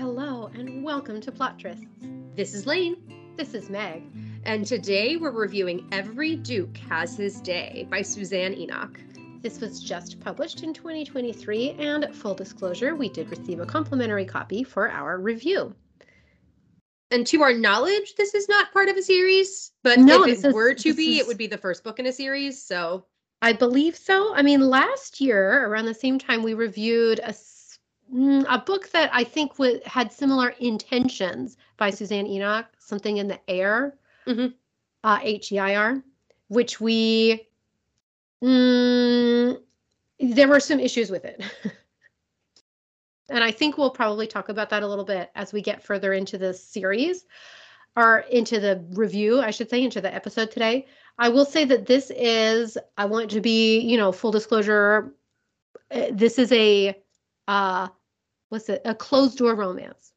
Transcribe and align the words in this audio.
Hello 0.00 0.50
and 0.54 0.82
welcome 0.82 1.20
to 1.20 1.30
Plot 1.30 1.58
Trysts. 1.58 1.84
This 2.34 2.54
is 2.54 2.66
Lane, 2.66 2.96
This 3.36 3.52
is 3.52 3.68
Meg. 3.68 4.02
and 4.46 4.64
today 4.66 5.16
we're 5.16 5.30
reviewing 5.30 5.86
Every 5.92 6.36
Duke 6.36 6.74
Has 6.88 7.18
His 7.18 7.38
Day 7.42 7.86
by 7.90 8.00
Suzanne 8.00 8.54
Enoch. 8.54 8.98
This 9.42 9.60
was 9.60 9.78
just 9.78 10.18
published 10.18 10.62
in 10.62 10.72
2023, 10.72 11.72
and 11.78 12.16
full 12.16 12.32
disclosure, 12.32 12.96
we 12.96 13.10
did 13.10 13.28
receive 13.28 13.60
a 13.60 13.66
complimentary 13.66 14.24
copy 14.24 14.64
for 14.64 14.88
our 14.90 15.18
review. 15.18 15.74
And 17.10 17.26
to 17.26 17.42
our 17.42 17.52
knowledge, 17.52 18.14
this 18.16 18.34
is 18.34 18.48
not 18.48 18.72
part 18.72 18.88
of 18.88 18.96
a 18.96 19.02
series, 19.02 19.70
but 19.84 19.98
No, 19.98 20.22
if 20.24 20.38
it 20.38 20.46
is- 20.46 20.54
were 20.54 20.72
to 20.72 20.94
be, 20.94 21.16
is- 21.16 21.20
it 21.20 21.26
would 21.26 21.36
be 21.36 21.46
the 21.46 21.58
first 21.58 21.84
book 21.84 21.98
in 21.98 22.06
a 22.06 22.12
series. 22.12 22.62
So, 22.64 23.04
I 23.42 23.52
believe 23.52 23.96
so. 23.96 24.34
I 24.34 24.40
mean, 24.40 24.62
last 24.62 25.20
year, 25.20 25.66
around 25.66 25.84
the 25.84 25.92
same 25.94 26.18
time, 26.18 26.42
we 26.42 26.54
reviewed 26.54 27.18
a, 27.18 27.34
mm, 28.12 28.44
a 28.48 28.58
book 28.58 28.90
that 28.90 29.10
I 29.12 29.24
think 29.24 29.58
wa- 29.58 29.80
had 29.86 30.12
similar 30.12 30.50
intentions 30.60 31.56
by 31.76 31.90
Suzanne 31.90 32.26
Enoch, 32.26 32.66
Something 32.78 33.18
in 33.18 33.28
the 33.28 33.40
Air, 33.48 33.98
Mhm. 34.26 34.54
uh, 35.04 35.18
H 35.22 35.52
E 35.52 35.58
I 35.58 35.76
R, 35.76 36.02
which 36.48 36.80
we, 36.80 37.48
mm, 38.42 39.60
there 40.18 40.48
were 40.48 40.60
some 40.60 40.80
issues 40.80 41.10
with 41.10 41.24
it. 41.24 41.40
and 43.30 43.44
I 43.44 43.50
think 43.50 43.78
we'll 43.78 43.90
probably 43.90 44.26
talk 44.26 44.48
about 44.48 44.70
that 44.70 44.82
a 44.82 44.86
little 44.86 45.04
bit 45.04 45.30
as 45.34 45.52
we 45.52 45.62
get 45.62 45.82
further 45.82 46.12
into 46.12 46.36
the 46.36 46.52
series 46.52 47.24
or 47.96 48.20
into 48.30 48.60
the 48.60 48.84
review, 48.92 49.40
I 49.40 49.50
should 49.50 49.70
say, 49.70 49.82
into 49.82 50.00
the 50.00 50.12
episode 50.12 50.50
today. 50.50 50.86
I 51.18 51.28
will 51.28 51.44
say 51.44 51.64
that 51.66 51.86
this 51.86 52.10
is, 52.16 52.76
I 52.96 53.04
want 53.04 53.30
to 53.30 53.40
be, 53.40 53.78
you 53.80 53.96
know, 53.96 54.10
full 54.12 54.30
disclosure, 54.30 55.14
uh, 55.90 56.06
this 56.12 56.38
is 56.38 56.50
a, 56.52 56.96
uh, 57.48 57.88
what's 58.50 58.68
it, 58.68 58.82
a 58.84 58.94
closed 58.94 59.38
door 59.38 59.54
romance. 59.54 60.12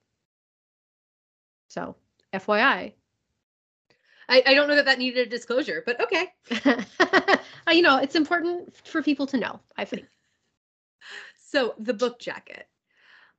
So, 1.70 1.95
FYI. 2.34 2.94
I, 4.30 4.44
I 4.45 4.53
don't 4.53 4.67
know 4.67 4.75
that 4.75 4.86
that 4.86 5.00
needed 5.00 5.28
a 5.28 5.30
disclosure, 5.30 5.84
but 5.86 6.00
okay. 6.02 6.28
Uh, 7.66 7.72
you 7.72 7.81
know, 7.81 7.98
it's 7.98 8.16
important 8.16 8.75
for 8.86 9.02
people 9.02 9.25
to 9.25 9.38
know, 9.38 9.59
I 9.78 9.86
think. 9.86 10.06
So, 11.45 11.75
the 11.78 11.94
book 11.94 12.20
jacket. 12.20 12.67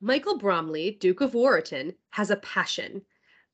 Michael 0.01 0.39
Bromley, 0.39 0.93
Duke 0.93 1.21
of 1.21 1.35
Warrenton, 1.35 1.95
has 2.11 2.31
a 2.31 2.37
passion, 2.37 3.03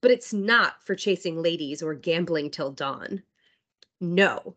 but 0.03 0.11
it's 0.11 0.35
not 0.35 0.85
for 0.85 0.95
chasing 0.95 1.41
ladies 1.41 1.83
or 1.83 1.95
gambling 1.95 2.51
till 2.51 2.71
dawn. 2.71 3.23
No, 4.01 4.57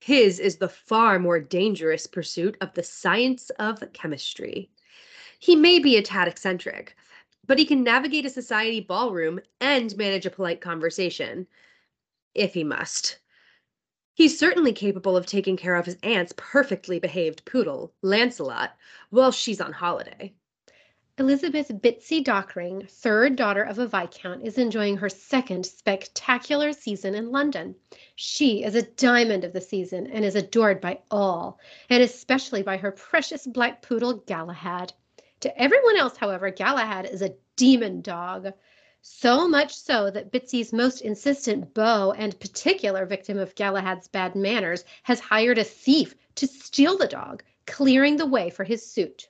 his 0.00 0.40
is 0.40 0.56
the 0.56 0.68
far 0.68 1.18
more 1.18 1.38
dangerous 1.38 2.06
pursuit 2.06 2.56
of 2.60 2.74
the 2.74 2.82
science 2.82 3.50
of 3.58 3.82
chemistry. 3.92 4.70
He 5.44 5.56
may 5.56 5.78
be 5.78 5.98
a 5.98 6.02
tad 6.02 6.26
eccentric, 6.26 6.96
but 7.46 7.58
he 7.58 7.66
can 7.66 7.84
navigate 7.84 8.24
a 8.24 8.30
society 8.30 8.80
ballroom 8.80 9.40
and 9.60 9.94
manage 9.94 10.24
a 10.24 10.30
polite 10.30 10.62
conversation, 10.62 11.46
if 12.34 12.54
he 12.54 12.64
must. 12.64 13.18
He's 14.14 14.38
certainly 14.38 14.72
capable 14.72 15.18
of 15.18 15.26
taking 15.26 15.58
care 15.58 15.74
of 15.74 15.84
his 15.84 15.98
aunt's 16.02 16.32
perfectly 16.38 16.98
behaved 16.98 17.44
poodle, 17.44 17.92
Lancelot, 18.00 18.74
while 19.10 19.30
she's 19.30 19.60
on 19.60 19.74
holiday. 19.74 20.32
Elizabeth 21.18 21.68
Bitsy 21.68 22.24
Dockring, 22.24 22.88
third 22.88 23.36
daughter 23.36 23.64
of 23.64 23.78
a 23.78 23.86
Viscount, 23.86 24.46
is 24.46 24.56
enjoying 24.56 24.96
her 24.96 25.10
second 25.10 25.66
spectacular 25.66 26.72
season 26.72 27.14
in 27.14 27.30
London. 27.30 27.74
She 28.16 28.64
is 28.64 28.74
a 28.74 28.90
diamond 28.92 29.44
of 29.44 29.52
the 29.52 29.60
season 29.60 30.06
and 30.06 30.24
is 30.24 30.36
adored 30.36 30.80
by 30.80 31.00
all, 31.10 31.60
and 31.90 32.02
especially 32.02 32.62
by 32.62 32.78
her 32.78 32.92
precious 32.92 33.46
black 33.46 33.82
poodle 33.82 34.14
Galahad. 34.26 34.94
To 35.44 35.60
everyone 35.60 35.98
else, 35.98 36.16
however, 36.16 36.50
Galahad 36.50 37.04
is 37.04 37.20
a 37.20 37.34
demon 37.56 38.00
dog. 38.00 38.54
So 39.02 39.46
much 39.46 39.76
so 39.76 40.10
that 40.10 40.32
Bitsy's 40.32 40.72
most 40.72 41.02
insistent 41.02 41.74
beau 41.74 42.14
and 42.16 42.40
particular 42.40 43.04
victim 43.04 43.36
of 43.36 43.54
Galahad's 43.54 44.08
bad 44.08 44.34
manners 44.34 44.86
has 45.02 45.20
hired 45.20 45.58
a 45.58 45.62
thief 45.64 46.14
to 46.36 46.46
steal 46.46 46.96
the 46.96 47.06
dog, 47.06 47.42
clearing 47.66 48.16
the 48.16 48.24
way 48.24 48.48
for 48.48 48.64
his 48.64 48.90
suit. 48.90 49.28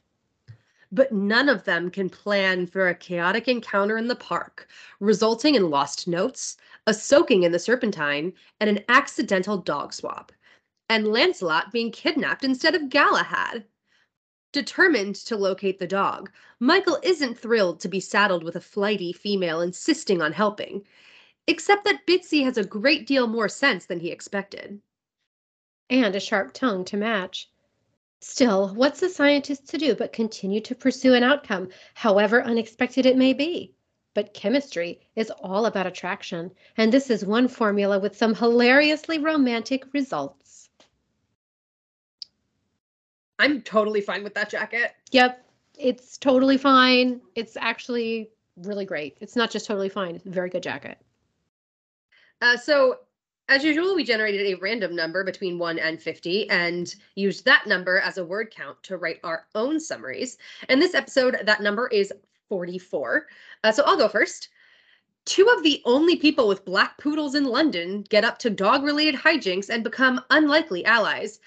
But 0.93 1.11
none 1.11 1.49
of 1.49 1.65
them 1.65 1.91
can 1.91 2.09
plan 2.09 2.69
for 2.69 2.89
a 2.89 2.94
chaotic 2.94 3.49
encounter 3.49 3.99
in 3.99 4.06
the 4.06 4.15
park, 4.15 4.69
resulting 5.00 5.56
in 5.56 5.69
lost 5.69 6.06
notes, 6.06 6.56
a 6.87 6.94
soaking 6.94 7.43
in 7.43 7.50
the 7.50 7.59
Serpentine, 7.59 8.34
and 8.60 8.71
an 8.71 8.84
accidental 8.89 9.59
dog 9.59 9.93
swap. 9.93 10.31
And 10.89 11.09
Lancelot 11.09 11.72
being 11.72 11.91
kidnapped 11.91 12.44
instead 12.44 12.77
of 12.77 12.89
Galahad. 12.89 13.65
Determined 14.54 15.16
to 15.16 15.37
locate 15.37 15.81
the 15.81 15.87
dog, 15.88 16.31
Michael 16.60 17.00
isn't 17.03 17.37
thrilled 17.37 17.81
to 17.81 17.88
be 17.88 17.98
saddled 17.98 18.44
with 18.44 18.54
a 18.54 18.60
flighty 18.60 19.12
female 19.12 19.60
insisting 19.60 20.22
on 20.22 20.32
helping, 20.32 20.87
except 21.48 21.84
that 21.84 22.06
Bitsy 22.06 22.44
has 22.44 22.56
a 22.56 22.62
great 22.62 23.04
deal 23.04 23.26
more 23.26 23.48
sense 23.48 23.84
than 23.84 23.98
he 23.98 24.12
expected. 24.12 24.81
and 25.91 26.15
a 26.15 26.20
sharp 26.20 26.53
tongue 26.53 26.84
to 26.84 26.97
match. 26.97 27.50
Still, 28.20 28.72
what's 28.76 29.03
a 29.03 29.10
scientist 29.10 29.69
to 29.70 29.76
do 29.76 29.92
but 29.97 30.12
continue 30.12 30.60
to 30.60 30.75
pursue 30.76 31.15
an 31.15 31.25
outcome, 31.25 31.71
however 31.94 32.41
unexpected 32.41 33.06
it 33.06 33.16
may 33.16 33.32
be? 33.32 33.75
But 34.15 34.34
chemistry 34.34 35.00
is 35.16 35.32
all 35.42 35.66
about 35.66 35.88
attraction, 35.88 36.53
and 36.76 36.92
this 36.92 37.10
is 37.10 37.26
one 37.26 37.48
formula 37.48 37.98
with 37.98 38.16
some 38.16 38.36
hilariously 38.36 39.19
romantic 39.19 39.92
results. 39.92 40.44
I'm 43.39 43.62
totally 43.62 44.00
fine 44.00 44.22
with 44.22 44.34
that 44.34 44.50
jacket. 44.50 44.93
Yep, 45.11 45.45
it's 45.78 46.19
totally 46.19 46.56
fine. 46.56 47.21
It's 47.34 47.56
actually 47.56 48.31
really 48.56 48.84
great. 48.84 49.17
It's 49.21 49.37
not 49.37 49.50
just 49.50 49.67
totally 49.67 49.89
fine, 49.89 50.15
it's 50.17 50.27
a 50.27 50.31
very 50.31 50.50
good 50.50 50.62
jacket. 50.62 50.99
Uh, 52.41 52.56
so, 52.56 52.99
as 53.49 53.65
usual, 53.65 53.95
we 53.95 54.05
generated 54.05 54.47
a 54.47 54.61
random 54.61 54.95
number 54.95 55.25
between 55.25 55.59
1 55.59 55.78
and 55.78 56.00
50 56.00 56.49
and 56.50 56.95
used 57.15 57.45
that 57.45 57.67
number 57.67 57.99
as 57.99 58.19
a 58.19 58.25
word 58.25 58.53
count 58.55 58.83
to 58.84 58.97
write 58.97 59.21
our 59.25 59.47
own 59.55 59.81
summaries. 59.81 60.39
In 60.69 60.78
this 60.78 60.95
episode, 60.95 61.39
that 61.45 61.62
number 61.62 61.89
is 61.89 62.12
44. 62.49 63.27
Uh, 63.65 63.72
so, 63.72 63.83
I'll 63.84 63.99
go 63.99 64.09
first. 64.09 64.49
Two 65.25 65.49
of 65.49 65.62
the 65.62 65.81
only 65.87 66.16
people 66.16 66.47
with 66.47 66.66
black 66.66 66.99
poodles 66.99 67.34
in 67.34 67.45
London 67.45 68.03
get 68.11 68.25
up 68.25 68.39
to 68.41 68.51
dog 68.51 68.83
related 68.84 69.15
hijinks 69.15 69.71
and 69.71 69.83
become 69.83 70.21
unlikely 70.28 70.84
allies. 70.84 71.41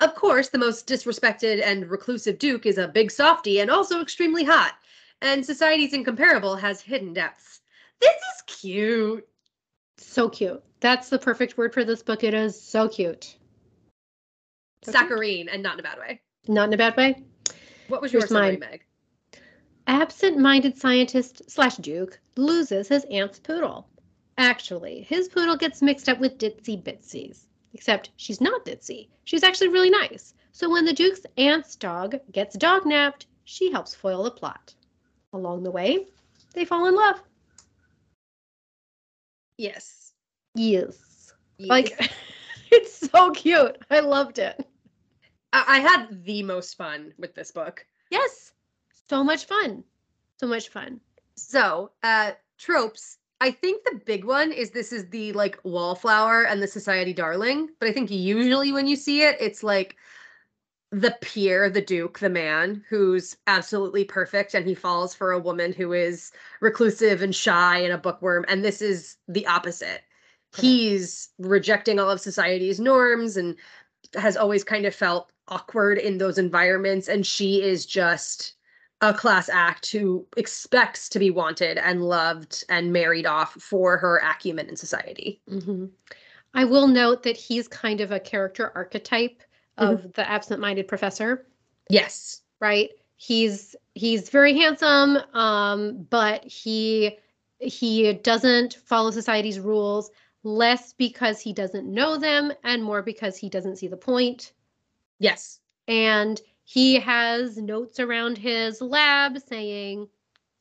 Of 0.00 0.14
course, 0.14 0.48
the 0.48 0.58
most 0.58 0.86
disrespected 0.86 1.62
and 1.62 1.90
reclusive 1.90 2.38
Duke 2.38 2.66
is 2.66 2.78
a 2.78 2.88
big 2.88 3.10
softy 3.10 3.60
and 3.60 3.70
also 3.70 4.00
extremely 4.00 4.44
hot, 4.44 4.74
and 5.22 5.44
society's 5.44 5.92
incomparable 5.92 6.56
has 6.56 6.80
hidden 6.80 7.12
depths. 7.12 7.60
This 8.00 8.14
is 8.14 8.42
cute. 8.46 9.26
So 9.96 10.28
cute. 10.28 10.62
That's 10.80 11.08
the 11.08 11.18
perfect 11.18 11.58
word 11.58 11.74
for 11.74 11.84
this 11.84 12.02
book. 12.02 12.22
It 12.22 12.34
is 12.34 12.60
so 12.60 12.88
cute. 12.88 13.36
Saccharine 14.82 15.48
and 15.48 15.62
not 15.62 15.74
in 15.74 15.80
a 15.80 15.82
bad 15.82 15.98
way. 15.98 16.20
Not 16.46 16.68
in 16.68 16.74
a 16.74 16.78
bad 16.78 16.96
way. 16.96 17.24
What 17.88 18.00
was 18.00 18.12
your 18.12 18.22
summary, 18.22 18.52
mine. 18.52 18.60
Meg? 18.60 18.84
absent-minded 19.88 20.76
scientist 20.76 21.50
slash 21.50 21.76
Duke 21.78 22.20
loses 22.36 22.88
his 22.88 23.06
aunt's 23.10 23.38
poodle. 23.38 23.88
Actually, 24.36 25.00
his 25.02 25.28
poodle 25.28 25.56
gets 25.56 25.82
mixed 25.82 26.08
up 26.08 26.20
with 26.20 26.38
Ditsy 26.38 26.80
Bitsy's. 26.80 27.46
Except 27.74 28.10
she's 28.16 28.40
not 28.40 28.64
ditzy. 28.64 29.08
She's 29.24 29.42
actually 29.42 29.68
really 29.68 29.90
nice. 29.90 30.34
So 30.52 30.70
when 30.70 30.84
the 30.84 30.92
Duke's 30.92 31.26
aunt's 31.36 31.76
dog 31.76 32.16
gets 32.32 32.56
dog 32.56 32.86
napped, 32.86 33.26
she 33.44 33.70
helps 33.70 33.94
foil 33.94 34.24
the 34.24 34.30
plot. 34.30 34.74
Along 35.32 35.62
the 35.62 35.70
way, 35.70 36.06
they 36.54 36.64
fall 36.64 36.86
in 36.86 36.94
love. 36.94 37.22
Yes. 39.56 40.12
Yes. 40.54 41.32
Yes. 41.58 41.68
Like, 41.68 42.10
it's 42.70 43.10
so 43.10 43.30
cute. 43.32 43.76
I 43.90 44.00
loved 44.00 44.38
it. 44.38 44.66
I-, 45.52 45.64
I 45.68 45.78
had 45.80 46.24
the 46.24 46.42
most 46.42 46.76
fun 46.76 47.12
with 47.18 47.34
this 47.34 47.50
book. 47.50 47.84
Yes. 48.10 48.52
So 49.08 49.22
much 49.22 49.44
fun. 49.44 49.84
So 50.40 50.46
much 50.46 50.68
fun. 50.68 51.00
So, 51.36 51.90
uh, 52.02 52.32
tropes. 52.58 53.17
I 53.40 53.52
think 53.52 53.84
the 53.84 54.00
big 54.04 54.24
one 54.24 54.50
is 54.52 54.70
this 54.70 54.92
is 54.92 55.08
the 55.10 55.32
like 55.32 55.58
wallflower 55.62 56.44
and 56.44 56.62
the 56.62 56.66
society 56.66 57.12
darling. 57.12 57.68
But 57.78 57.88
I 57.88 57.92
think 57.92 58.10
usually 58.10 58.72
when 58.72 58.86
you 58.86 58.96
see 58.96 59.22
it, 59.22 59.36
it's 59.40 59.62
like 59.62 59.96
the 60.90 61.16
peer, 61.20 61.68
the 61.68 61.82
duke, 61.82 62.18
the 62.18 62.30
man 62.30 62.82
who's 62.88 63.36
absolutely 63.46 64.04
perfect 64.04 64.54
and 64.54 64.66
he 64.66 64.74
falls 64.74 65.14
for 65.14 65.32
a 65.32 65.38
woman 65.38 65.72
who 65.72 65.92
is 65.92 66.32
reclusive 66.60 67.22
and 67.22 67.34
shy 67.34 67.78
and 67.78 67.92
a 67.92 67.98
bookworm. 67.98 68.44
And 68.48 68.64
this 68.64 68.80
is 68.80 69.16
the 69.28 69.46
opposite. 69.46 70.02
Correct. 70.52 70.62
He's 70.62 71.28
rejecting 71.38 71.98
all 72.00 72.10
of 72.10 72.20
society's 72.20 72.80
norms 72.80 73.36
and 73.36 73.54
has 74.14 74.36
always 74.36 74.64
kind 74.64 74.86
of 74.86 74.94
felt 74.94 75.30
awkward 75.48 75.98
in 75.98 76.18
those 76.18 76.38
environments. 76.38 77.06
And 77.06 77.26
she 77.26 77.62
is 77.62 77.84
just 77.84 78.54
a 79.00 79.14
class 79.14 79.48
act 79.48 79.90
who 79.92 80.26
expects 80.36 81.08
to 81.10 81.18
be 81.18 81.30
wanted 81.30 81.78
and 81.78 82.02
loved 82.02 82.64
and 82.68 82.92
married 82.92 83.26
off 83.26 83.52
for 83.54 83.96
her 83.96 84.18
acumen 84.18 84.68
in 84.68 84.76
society. 84.76 85.40
hmm 85.48 85.86
I 86.54 86.64
will 86.64 86.86
note 86.88 87.22
that 87.24 87.36
he's 87.36 87.68
kind 87.68 88.00
of 88.00 88.10
a 88.10 88.18
character 88.18 88.72
archetype 88.74 89.42
of 89.76 90.12
the 90.14 90.28
absent-minded 90.28 90.88
professor, 90.88 91.46
Yes. 91.90 92.42
right? 92.60 92.90
he's 93.20 93.74
he's 93.94 94.30
very 94.30 94.56
handsome, 94.56 95.18
um, 95.34 96.06
but 96.08 96.44
he 96.44 97.18
he 97.58 98.12
doesn't 98.14 98.74
follow 98.74 99.10
society's 99.10 99.58
rules 99.60 100.10
less 100.44 100.92
because 100.92 101.40
he 101.40 101.52
doesn't 101.52 101.92
know 101.92 102.16
them 102.16 102.52
and 102.64 102.82
more 102.82 103.02
because 103.02 103.36
he 103.36 103.48
doesn't 103.48 103.76
see 103.76 103.88
the 103.88 103.96
point. 103.96 104.52
Yes. 105.18 105.58
And 105.88 106.40
he 106.70 106.96
has 107.00 107.56
notes 107.56 107.98
around 107.98 108.36
his 108.36 108.82
lab 108.82 109.38
saying, 109.38 110.06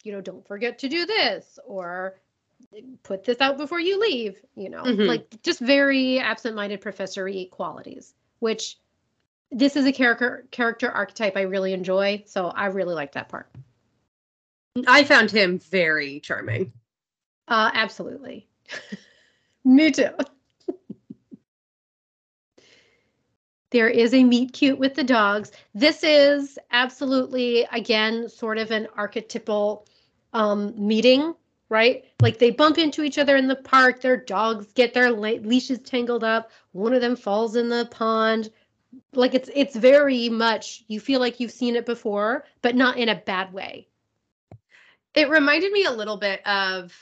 you 0.04 0.14
know, 0.14 0.22
don't 0.22 0.48
forget 0.48 0.80
to 0.80 0.88
do 0.88 1.06
this 1.06 1.60
or 1.66 2.16
put 3.04 3.26
this 3.26 3.42
out 3.42 3.58
before 3.58 3.82
you 3.82 4.00
leave, 4.00 4.40
you 4.56 4.70
know, 4.70 4.84
Mhm. 4.84 5.06
like 5.06 5.42
just 5.44 5.60
very 5.60 6.18
absent-minded 6.18 6.80
professory 6.80 7.50
qualities, 7.52 8.14
which 8.40 8.78
this 9.52 9.76
is 9.76 9.86
a 9.86 9.92
character 9.92 10.48
character 10.50 10.90
archetype 10.90 11.36
I 11.36 11.42
really 11.42 11.74
enjoy, 11.74 12.24
so 12.26 12.48
I 12.48 12.68
really 12.68 12.96
like 12.96 13.12
that 13.12 13.28
part. 13.28 13.52
I 14.88 15.04
found 15.04 15.30
him 15.30 15.60
very 15.60 16.22
charming. 16.22 16.72
Uh 17.50 17.70
absolutely. 17.74 18.48
Me 19.66 19.92
too. 19.92 20.12
There 23.70 23.90
is 23.90 24.14
a 24.14 24.24
meet 24.24 24.54
cute 24.54 24.80
with 24.80 24.96
the 24.96 25.04
dogs. 25.04 25.52
This 25.74 26.04
is 26.04 26.58
absolutely 26.72 27.68
again 27.72 28.30
sort 28.30 28.58
of 28.58 28.72
an 28.72 28.88
archetypal 28.96 29.86
um 30.34 30.74
meeting, 30.78 31.34
right? 31.70 32.06
Like 32.22 32.38
they 32.40 32.52
bump 32.52 32.78
into 32.78 33.04
each 33.04 33.18
other 33.18 33.36
in 33.36 33.48
the 33.48 33.56
park, 33.56 34.02
their 34.02 34.18
dogs 34.18 34.72
get 34.74 34.94
their 34.94 35.12
le- 35.12 35.42
leashes 35.42 35.80
tangled 35.80 36.24
up, 36.24 36.52
one 36.72 36.94
of 36.94 37.02
them 37.02 37.16
falls 37.16 37.56
in 37.56 37.70
the 37.70 37.88
pond. 37.92 38.52
Like 39.14 39.34
it's 39.34 39.50
it's 39.54 39.76
very 39.76 40.30
much 40.30 40.84
you 40.88 41.00
feel 41.00 41.20
like 41.20 41.40
you've 41.40 41.52
seen 41.52 41.76
it 41.76 41.86
before, 41.86 42.46
but 42.62 42.76
not 42.76 42.98
in 42.98 43.10
a 43.10 43.16
bad 43.16 43.52
way. 43.54 43.88
It 45.14 45.30
reminded 45.30 45.72
me 45.72 45.84
a 45.86 45.92
little 45.92 46.18
bit 46.18 46.46
of 46.48 46.96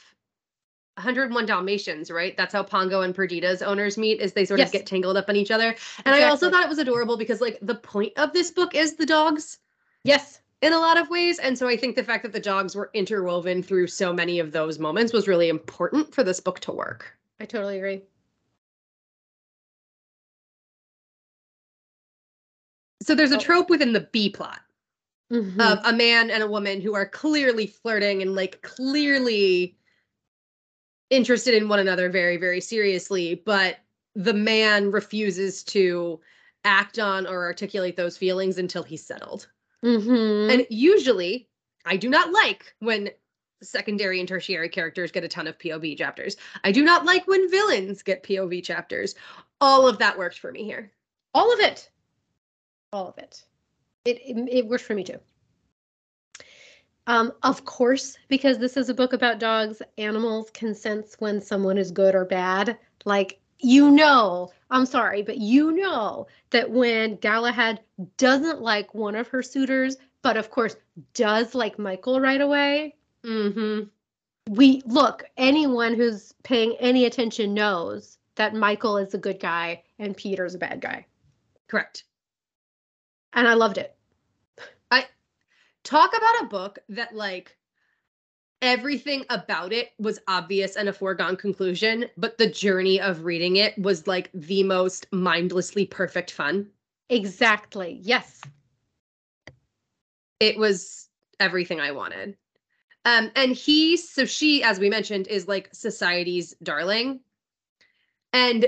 101 0.98 1.46
Dalmatians, 1.46 2.10
right? 2.10 2.36
That's 2.38 2.54
how 2.54 2.64
Pongo 2.64 3.02
and 3.02 3.14
Perdita's 3.14 3.62
owners 3.62 3.98
meet, 3.98 4.22
is 4.22 4.34
they 4.34 4.46
sort 4.46 4.60
Yes. 4.60 4.70
of 4.70 4.72
get 4.72 4.86
tangled 4.86 5.18
up 5.18 5.30
in 5.30 5.36
each 5.36 5.52
other. 5.52 5.76
And 6.06 6.16
I 6.16 6.24
also 6.24 6.50
thought 6.50 6.64
it 6.64 6.70
was 6.70 6.78
adorable 6.78 7.18
because, 7.18 7.42
like, 7.42 7.60
the 7.62 7.76
point 7.76 8.14
of 8.18 8.32
this 8.34 8.52
book 8.52 8.74
is 8.76 8.96
the 8.96 9.06
dogs 9.06 9.58
Yes. 10.04 10.42
in 10.62 10.74
a 10.74 10.80
lot 10.80 10.98
of 10.98 11.10
ways. 11.10 11.40
And 11.40 11.58
so 11.58 11.68
I 11.68 11.76
think 11.78 11.96
the 11.96 12.04
fact 12.04 12.24
that 12.24 12.32
the 12.34 12.40
dogs 12.40 12.76
were 12.76 12.90
interwoven 12.94 13.62
through 13.62 13.88
so 13.88 14.14
many 14.14 14.40
of 14.40 14.52
those 14.52 14.80
moments 14.80 15.14
was 15.14 15.28
really 15.28 15.50
important 15.50 16.14
for 16.14 16.24
this 16.24 16.40
book 16.40 16.60
to 16.62 16.72
work. 16.72 17.18
I 17.40 17.46
totally 17.46 17.78
agree. 17.78 18.06
So 23.02 23.16
there's 23.16 23.32
a 23.32 23.38
Oh. 23.38 23.40
trope 23.40 23.70
within 23.70 23.94
the 23.94 24.08
B 24.12 24.30
plot 24.30 24.62
Mhm. 25.32 25.60
of 25.60 25.80
a 25.86 25.94
man 25.94 26.30
and 26.32 26.44
a 26.44 26.48
woman 26.48 26.82
who 26.82 26.96
are 26.96 27.08
clearly 27.08 27.68
flirting 27.68 28.22
and 28.22 28.36
like 28.36 28.62
clearly 28.62 29.78
interested 31.10 31.54
in 31.54 31.68
one 31.70 31.80
another 31.80 32.10
very 32.10 32.38
very 32.38 32.62
seriously 32.62 33.36
but 33.46 33.78
the 34.16 34.34
man 34.34 34.92
refuses 34.92 35.64
to 35.64 36.20
act 36.64 36.98
on 37.00 37.28
or 37.28 37.44
articulate 37.46 37.96
those 37.96 38.18
feelings 38.18 38.58
until 38.58 38.82
he's 38.82 39.06
settled. 39.06 39.48
Mhm. 39.84 40.52
and 40.52 40.68
usually 40.70 41.48
i 41.86 41.96
do 41.96 42.10
not 42.10 42.32
like 42.32 42.74
when 42.80 43.10
secondary 43.62 44.20
and 44.20 44.28
tertiary 44.28 44.70
characters 44.70 45.12
get 45.12 45.24
a 45.24 45.28
ton 45.28 45.48
of 45.48 45.58
pov 45.58 45.98
chapters. 45.98 46.36
I 46.64 46.72
do 46.72 46.84
not 46.84 47.06
like 47.06 47.28
when 47.28 47.50
villains 47.50 48.04
get 48.04 48.24
pov 48.24 48.64
chapters. 48.64 49.16
All 49.62 49.88
of 49.88 49.98
that 50.00 50.18
worked 50.18 50.40
for 50.40 50.52
me 50.52 50.64
here. 50.64 50.92
All 51.34 51.54
of 51.54 51.60
it. 51.60 51.90
All 52.92 53.08
of 53.10 53.18
it. 53.18 53.44
It 54.04 54.18
it, 54.18 54.50
it 54.52 54.68
worked 54.68 54.84
for 54.84 54.94
me 54.94 55.04
too 55.04 55.20
um 57.08 57.32
of 57.44 57.66
course 57.66 58.18
because 58.28 58.58
this 58.58 58.78
is 58.78 58.90
a 58.90 58.94
book 58.94 59.14
about 59.14 59.40
dogs 59.40 59.82
animals 59.98 60.50
can 60.52 60.74
sense 60.74 61.16
when 61.20 61.42
someone 61.42 61.78
is 61.78 61.92
good 61.92 62.16
or 62.16 62.26
bad. 62.26 62.78
Like 63.06 63.40
you 63.60 63.90
know 63.90 64.52
i'm 64.70 64.86
sorry 64.86 65.22
but 65.22 65.38
you 65.38 65.72
know 65.72 66.28
that 66.50 66.70
when 66.70 67.16
galahad 67.18 67.80
doesn't 68.18 68.62
like 68.62 68.94
one 68.94 69.16
of 69.16 69.28
her 69.30 69.42
suitors 69.42 69.98
but 70.22 70.36
of 70.36 70.50
course 70.52 70.76
does 71.14 71.56
like 71.56 71.80
michael 71.80 72.20
right 72.20 72.42
away 72.42 72.96
mm-hmm 73.24 73.84
we 74.50 74.82
look 74.86 75.24
anyone 75.38 75.96
who's 75.96 76.34
paying 76.44 76.76
any 76.80 77.06
attention 77.06 77.54
knows 77.54 78.18
that 78.36 78.54
michael 78.54 78.98
is 78.98 79.14
a 79.14 79.18
good 79.18 79.40
guy 79.40 79.82
and 79.98 80.16
peter's 80.16 80.56
a 80.56 80.60
bad 80.60 80.82
guy. 80.82 81.06
Correct. 81.68 82.04
And 83.34 83.48
i 83.48 83.54
loved 83.54 83.78
it 83.78 83.95
talk 85.86 86.12
about 86.18 86.42
a 86.42 86.48
book 86.48 86.80
that 86.90 87.16
like 87.16 87.58
everything 88.62 89.24
about 89.30 89.72
it 89.72 89.92
was 90.00 90.20
obvious 90.28 90.76
and 90.76 90.90
a 90.90 90.94
foregone 90.94 91.38
conclusion 91.38 92.06
but 92.18 92.38
the 92.38 92.50
journey 92.50 93.00
of 93.00 93.24
reading 93.24 93.58
it 93.58 93.78
was 93.78 94.08
like 94.08 94.30
the 94.34 94.64
most 94.64 95.08
mindlessly 95.14 95.86
perfect 95.86 96.32
fun? 96.32 96.68
Exactly. 97.10 98.00
Yes. 98.02 98.42
it 100.40 100.58
was 100.58 101.10
everything 101.40 101.80
i 101.80 101.92
wanted. 101.92 102.36
Um 103.06 103.32
and 103.36 103.52
he 103.54 103.98
so 103.98 104.26
she 104.26 104.64
as 104.64 104.80
we 104.80 104.90
mentioned 104.90 105.28
is 105.28 105.48
like 105.48 105.70
society's 105.74 106.56
darling. 106.64 107.20
And 108.34 108.68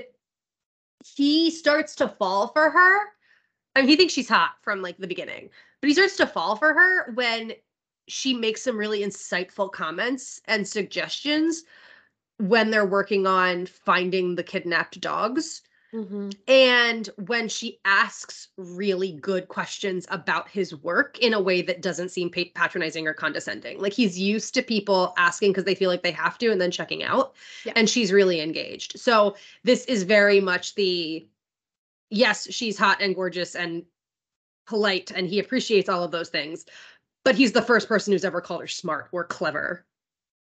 he 1.15 1.51
starts 1.51 1.95
to 1.95 2.07
fall 2.07 2.49
for 2.49 2.69
her. 2.69 2.99
I 3.75 3.81
mean, 3.81 3.89
he 3.89 3.95
thinks 3.95 4.13
she's 4.13 4.29
hot 4.29 4.51
from 4.61 4.81
like 4.81 4.97
the 4.97 5.07
beginning, 5.07 5.49
but 5.81 5.87
he 5.87 5.93
starts 5.93 6.17
to 6.17 6.27
fall 6.27 6.55
for 6.55 6.73
her 6.73 7.11
when 7.13 7.53
she 8.07 8.33
makes 8.33 8.61
some 8.61 8.77
really 8.77 9.01
insightful 9.01 9.71
comments 9.71 10.41
and 10.45 10.67
suggestions 10.67 11.63
when 12.37 12.71
they're 12.71 12.85
working 12.85 13.27
on 13.27 13.65
finding 13.65 14.35
the 14.35 14.43
kidnapped 14.43 14.99
dogs. 15.01 15.61
Mm-hmm. 15.93 16.29
And 16.47 17.09
when 17.15 17.47
she 17.47 17.79
asks 17.85 18.49
really 18.57 19.13
good 19.13 19.47
questions 19.47 20.05
about 20.09 20.49
his 20.49 20.75
work 20.75 21.17
in 21.19 21.33
a 21.33 21.41
way 21.41 21.61
that 21.61 21.81
doesn't 21.81 22.09
seem 22.09 22.29
patronizing 22.29 23.07
or 23.07 23.13
condescending. 23.13 23.79
Like 23.79 23.93
he's 23.93 24.19
used 24.19 24.53
to 24.55 24.61
people 24.61 25.13
asking 25.17 25.51
because 25.51 25.63
they 25.63 25.75
feel 25.75 25.89
like 25.89 26.03
they 26.03 26.11
have 26.11 26.37
to 26.39 26.51
and 26.51 26.59
then 26.59 26.71
checking 26.71 27.03
out. 27.03 27.35
Yeah. 27.65 27.73
And 27.75 27.89
she's 27.89 28.11
really 28.11 28.41
engaged. 28.41 28.99
So 28.99 29.35
this 29.63 29.85
is 29.85 30.03
very 30.03 30.41
much 30.41 30.75
the 30.75 31.25
yes, 32.09 32.51
she's 32.51 32.77
hot 32.77 33.01
and 33.01 33.15
gorgeous 33.15 33.55
and 33.55 33.83
polite, 34.67 35.11
and 35.11 35.27
he 35.27 35.39
appreciates 35.39 35.89
all 35.89 36.03
of 36.03 36.11
those 36.11 36.29
things. 36.29 36.65
But 37.23 37.35
he's 37.35 37.51
the 37.51 37.61
first 37.61 37.87
person 37.87 38.13
who's 38.13 38.23
ever 38.25 38.41
called 38.41 38.61
her 38.61 38.67
smart 38.67 39.09
or 39.11 39.23
clever. 39.23 39.85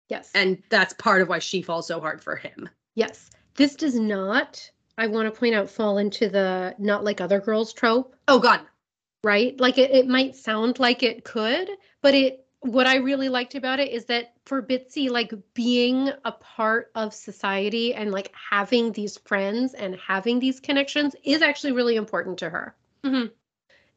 Yes. 0.09 0.31
And 0.35 0.63
that's 0.69 0.95
part 0.95 1.23
of 1.23 1.29
why 1.29 1.39
she 1.39 1.63
falls 1.63 1.87
so 1.87 2.01
hard 2.01 2.23
for 2.23 2.37
him. 2.37 2.69
yes. 2.95 3.31
This 3.55 3.75
does 3.75 3.95
not, 3.95 4.71
I 4.97 5.07
want 5.09 5.33
to 5.33 5.39
point 5.39 5.55
out, 5.55 5.69
fall 5.69 5.99
into 5.99 6.31
the 6.31 6.75
not 6.79 7.05
like 7.05 7.21
other 7.21 7.39
girls 7.39 7.75
trope, 7.75 8.17
Oh, 8.29 8.39
God. 8.39 8.61
right? 9.25 9.59
Like 9.61 9.77
it, 9.77 9.91
it 9.91 10.07
might 10.09 10.35
sound 10.37 10.79
like 10.79 11.03
it 11.03 11.23
could, 11.23 11.69
but 12.01 12.15
it, 12.15 12.47
what 12.61 12.87
I 12.87 12.97
really 12.97 13.29
liked 13.29 13.55
about 13.55 13.79
it 13.79 13.91
is 13.91 14.07
that 14.07 14.33
for 14.47 14.63
Bitsy, 14.63 15.11
like 15.11 15.35
being 15.53 16.11
a 16.25 16.33
part 16.33 16.91
of 16.95 17.13
society 17.13 17.93
and 17.95 18.11
like 18.11 18.33
having 18.51 18.93
these 18.93 19.19
friends 19.19 19.75
and 19.75 19.97
having 19.97 20.39
these 20.41 20.59
connections 20.61 21.15
is 21.25 21.43
actually 21.43 21.73
really 21.73 21.97
important 21.97 22.39
to 22.39 22.49
her. 22.49 22.75
Mhm. 23.05 23.31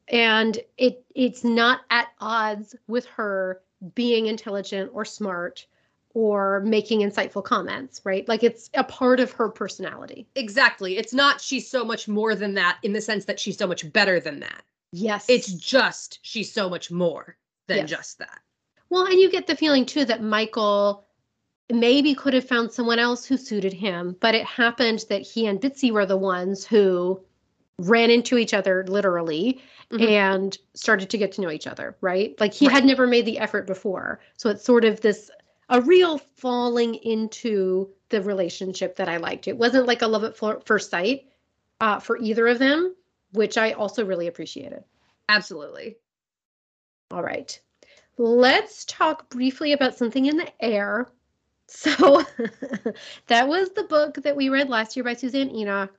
And 0.07 0.59
it 0.77 1.03
it's 1.15 1.43
not 1.43 1.81
at 1.89 2.07
odds 2.19 2.75
with 2.87 3.05
her 3.07 3.61
being 3.95 4.27
intelligent 4.27 4.91
or 4.93 5.05
smart 5.05 5.65
or 6.13 6.61
making 6.61 7.01
insightful 7.01 7.43
comments, 7.43 8.01
right? 8.05 8.27
Like 8.27 8.43
it's 8.43 8.69
a 8.73 8.83
part 8.83 9.19
of 9.19 9.31
her 9.33 9.49
personality. 9.49 10.27
Exactly. 10.35 10.97
It's 10.97 11.13
not 11.13 11.41
she's 11.41 11.69
so 11.69 11.83
much 11.83 12.07
more 12.07 12.35
than 12.35 12.53
that 12.53 12.77
in 12.83 12.93
the 12.93 13.01
sense 13.01 13.25
that 13.25 13.39
she's 13.39 13.57
so 13.57 13.67
much 13.67 13.91
better 13.91 14.19
than 14.19 14.39
that. 14.39 14.63
Yes. 14.91 15.25
It's 15.27 15.51
just 15.53 16.19
she's 16.21 16.51
so 16.51 16.69
much 16.69 16.89
more 16.89 17.35
than 17.67 17.79
Yes. 17.79 17.89
just 17.89 18.19
that. 18.19 18.39
Well, 18.89 19.05
and 19.05 19.19
you 19.19 19.29
get 19.29 19.47
the 19.47 19.55
feeling 19.55 19.85
too 19.85 20.05
that 20.05 20.21
Michael 20.21 21.05
maybe 21.69 22.13
could 22.13 22.33
have 22.33 22.47
found 22.47 22.71
someone 22.71 22.99
else 22.99 23.25
who 23.25 23.35
suited 23.37 23.73
him, 23.73 24.15
but 24.19 24.35
it 24.35 24.45
happened 24.45 25.03
that 25.09 25.23
he 25.23 25.47
and 25.47 25.59
Bitsy 25.59 25.91
were 25.91 26.05
the 26.05 26.15
ones 26.15 26.65
who 26.65 27.19
ran 27.79 28.09
into 28.09 28.37
each 28.37 28.53
other 28.53 28.85
literally 28.87 29.61
Mhm. 29.91 30.07
and 30.09 30.57
started 30.73 31.09
to 31.09 31.17
get 31.17 31.33
to 31.33 31.41
know 31.41 31.51
each 31.51 31.67
other, 31.67 31.95
right? 32.01 32.39
Like 32.39 32.53
he 32.53 32.67
Right. 32.67 32.75
had 32.75 32.85
never 32.85 33.05
made 33.05 33.25
the 33.25 33.37
effort 33.39 33.67
before. 33.67 34.19
So 34.37 34.49
it's 34.49 34.63
sort 34.63 34.85
of 34.85 35.01
this 35.01 35.29
a 35.69 35.81
real 35.81 36.17
falling 36.19 36.95
into 36.95 37.89
the 38.09 38.21
relationship 38.21 38.95
that 38.97 39.09
I 39.09 39.17
liked. 39.17 39.47
It 39.47 39.57
wasn't 39.57 39.87
like 39.87 40.03
a 40.03 40.07
love 40.07 40.23
at 40.23 40.37
first 40.37 40.89
sight 40.91 41.27
uh, 41.81 41.99
for 41.99 42.17
either 42.17 42.47
of 42.47 42.59
them, 42.59 42.95
which 43.31 43.57
I 43.57 43.71
also 43.73 44.05
really 44.05 44.27
appreciated. 44.27 44.83
Absolutely. 45.27 45.97
All 47.11 47.23
right. 47.23 47.59
Let's 48.17 48.85
talk 48.85 49.29
briefly 49.29 49.73
about 49.73 49.97
something 49.97 50.25
in 50.25 50.37
the 50.37 50.63
air. 50.63 51.07
So 51.67 52.23
that 53.25 53.47
was 53.47 53.71
the 53.71 53.85
book 53.85 54.21
that 54.21 54.35
we 54.35 54.49
read 54.49 54.69
last 54.69 54.95
year 54.95 55.03
by 55.03 55.15
Suzanne 55.15 55.49
Enoch. 55.49 55.91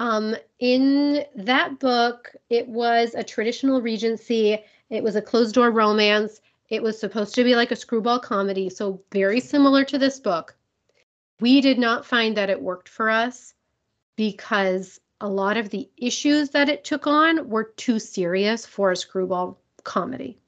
Um, 0.00 0.34
in 0.60 1.26
that 1.34 1.78
book, 1.78 2.34
it 2.48 2.66
was 2.66 3.14
a 3.14 3.22
traditional 3.22 3.82
Regency, 3.82 4.58
It 4.88 5.02
was 5.02 5.14
a 5.14 5.20
closed 5.20 5.54
door 5.54 5.70
romance. 5.70 6.40
It 6.70 6.82
was 6.82 6.98
supposed 6.98 7.34
to 7.34 7.44
be 7.44 7.54
like 7.54 7.70
a 7.70 7.76
screwball 7.76 8.18
comedy, 8.18 8.70
so 8.70 9.02
very 9.12 9.40
similar 9.40 9.84
to 9.84 9.98
this 9.98 10.18
book. 10.18 10.56
We 11.38 11.60
did 11.60 11.78
not 11.78 12.06
find 12.06 12.34
that 12.38 12.48
it 12.48 12.62
worked 12.62 12.88
for 12.88 13.10
us 13.10 13.52
because 14.16 14.98
a 15.20 15.28
lot 15.28 15.58
of 15.58 15.68
the 15.68 15.90
issues 15.98 16.48
that 16.50 16.70
it 16.70 16.82
took 16.82 17.06
on 17.06 17.50
were 17.50 17.64
too 17.64 17.98
serious 17.98 18.64
for 18.64 18.90
a 18.90 18.96
screwball 18.96 19.60
comedy. 19.84 20.38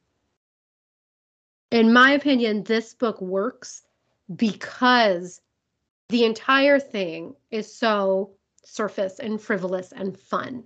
In 1.71 1.93
my 1.93 2.13
opinion, 2.13 2.63
this 2.63 2.95
book 2.95 3.21
works 3.21 3.83
because 4.35 5.43
the 6.09 6.25
entire 6.25 6.81
thing 6.81 7.37
is 7.51 7.75
so 7.75 8.31
surface 8.65 9.19
and 9.19 9.41
frivolous 9.41 9.93
and 9.93 10.19
fun. 10.19 10.65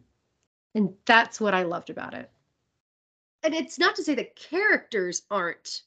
And 0.75 0.95
that's 1.05 1.41
what 1.41 1.55
I 1.55 1.63
loved 1.63 1.91
about 1.91 2.15
it. 2.15 2.31
And 3.43 3.55
it's 3.55 3.79
not 3.79 3.97
to 3.97 4.05
say 4.05 4.15
that 4.15 4.37
characters 4.37 5.23
aren't 5.31 5.83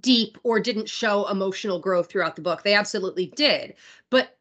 deep 0.00 0.36
or 0.42 0.60
didn't 0.60 0.88
show 0.88 1.28
emotional 1.28 1.78
growth 1.78 2.10
throughout 2.10 2.36
the 2.36 2.42
book. 2.42 2.62
They 2.62 2.74
absolutely 2.74 3.26
did. 3.26 3.74
But 4.10 4.36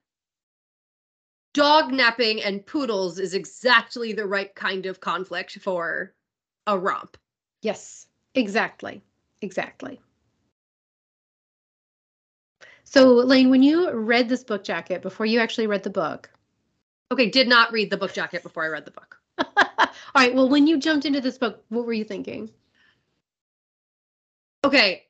dog 1.53 1.91
napping 1.91 2.43
and 2.43 2.65
poodles 2.65 3.19
is 3.19 3.33
exactly 3.33 4.13
the 4.13 4.25
right 4.25 4.53
kind 4.55 4.85
of 4.85 4.99
conflict 4.99 5.59
for 5.59 6.13
a 6.67 6.77
romp. 6.77 7.17
Yes, 7.61 8.07
exactly. 8.33 9.03
Exactly. 9.41 10.01
So, 12.85 13.13
Lane, 13.13 13.49
when 13.49 13.63
you 13.63 13.91
read 13.91 14.29
this 14.29 14.43
book 14.43 14.63
jacket 14.63 15.01
before 15.01 15.25
you 15.25 15.39
actually 15.39 15.67
read 15.67 15.83
the 15.83 15.89
book, 15.89 16.29
Okay, 17.11 17.29
did 17.29 17.47
not 17.47 17.71
read 17.71 17.89
the 17.89 17.97
book 17.97 18.13
jacket 18.13 18.41
before 18.41 18.65
I 18.65 18.69
read 18.69 18.85
the 18.85 18.91
book. 18.91 19.17
all 19.37 19.87
right, 20.15 20.33
well, 20.33 20.49
when 20.49 20.65
you 20.65 20.79
jumped 20.79 21.05
into 21.05 21.21
this 21.21 21.37
book, 21.37 21.63
what 21.69 21.85
were 21.85 21.93
you 21.93 22.03
thinking? 22.03 22.49
Okay, 24.63 25.03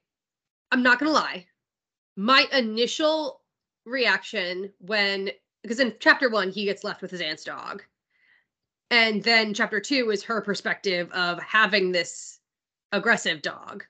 I'm 0.72 0.84
not 0.84 1.00
gonna 1.00 1.12
lie. 1.12 1.46
My 2.18 2.46
initial 2.52 3.42
reaction 3.86 4.72
when 4.80 5.32
because 5.62 5.80
in 5.80 5.94
chapter 6.00 6.30
one 6.30 6.52
he 6.52 6.66
gets 6.66 6.84
left 6.84 7.02
with 7.02 7.12
his 7.12 7.22
aunt's 7.22 7.44
dog, 7.44 7.82
and 8.92 9.24
then 9.24 9.54
chapter 9.54 9.80
two 9.80 10.12
is 10.12 10.24
her 10.24 10.42
perspective 10.42 11.10
of 11.12 11.42
having 11.42 11.92
this 11.92 12.40
aggressive 12.92 13.42
dog, 13.42 13.86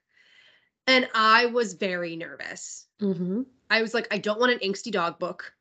and 0.88 1.10
I 1.14 1.48
was 1.48 1.74
very 1.74 2.16
nervous. 2.16 2.86
Mm-hmm. 3.02 3.42
I 3.70 3.82
was 3.82 3.94
like, 3.94 4.08
I 4.12 4.18
don't 4.18 4.40
want 4.40 4.52
an 4.54 4.60
angsty 4.60 4.92
dog 4.92 5.20
book. 5.20 5.54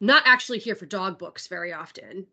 Not 0.00 0.22
actually 0.26 0.58
here 0.58 0.74
for 0.74 0.86
dog 0.86 1.18
books 1.18 1.46
very 1.46 1.72
often. 1.72 2.26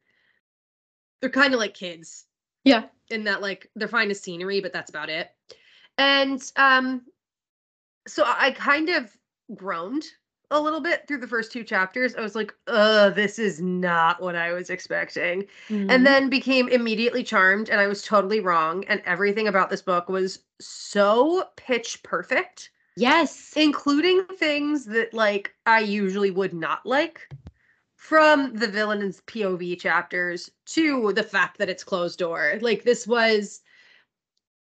They're 1.21 1.29
kind 1.29 1.53
of 1.53 1.59
like 1.59 1.73
kids 1.75 2.25
Yeah. 2.63 2.85
in 3.09 3.25
that 3.25 3.41
like 3.41 3.69
they're 3.75 3.87
fine 3.87 4.09
as 4.11 4.19
scenery, 4.19 4.61
but 4.61 4.73
that's 4.73 4.89
about 4.89 5.09
it. 5.09 5.29
And 5.97 6.41
um 6.55 7.03
so 8.07 8.23
I 8.23 8.47
I 8.47 8.51
kind 8.51 8.89
of 8.89 9.15
groaned 9.55 10.03
a 10.51 10.59
little 10.59 10.81
bit 10.81 11.07
through 11.07 11.19
the 11.19 11.27
first 11.27 11.51
two 11.51 11.63
chapters. 11.63 12.15
I 12.15 12.21
was 12.21 12.35
like, 12.35 12.53
uh, 12.67 13.09
this 13.09 13.39
is 13.39 13.61
not 13.61 14.21
what 14.21 14.35
I 14.35 14.53
was 14.53 14.69
expecting. 14.69 15.43
Mm-hmm. 15.69 15.89
And 15.89 16.05
then 16.05 16.29
became 16.29 16.67
immediately 16.67 17.23
charmed, 17.23 17.69
and 17.69 17.79
I 17.79 17.87
was 17.87 18.03
totally 18.03 18.39
wrong. 18.39 18.83
And 18.85 19.01
everything 19.05 19.47
about 19.47 19.69
this 19.69 19.81
book 19.81 20.09
was 20.09 20.39
so 20.59 21.45
pitch 21.55 22.03
perfect, 22.03 22.69
yes. 22.95 23.53
including 23.55 24.25
things 24.37 24.85
that 24.85 25.13
like 25.13 25.53
I 25.65 25.79
usually 25.79 26.31
would 26.31 26.53
not 26.53 26.85
like. 26.85 27.27
From 27.95 28.55
the 28.55 28.67
villain's 28.67 29.21
POV 29.21 29.79
chapters 29.79 30.49
to 30.65 31.13
the 31.13 31.23
fact 31.23 31.59
that 31.59 31.69
it's 31.69 31.83
closed 31.83 32.17
door. 32.17 32.57
Like 32.59 32.83
this 32.83 33.05
was 33.05 33.61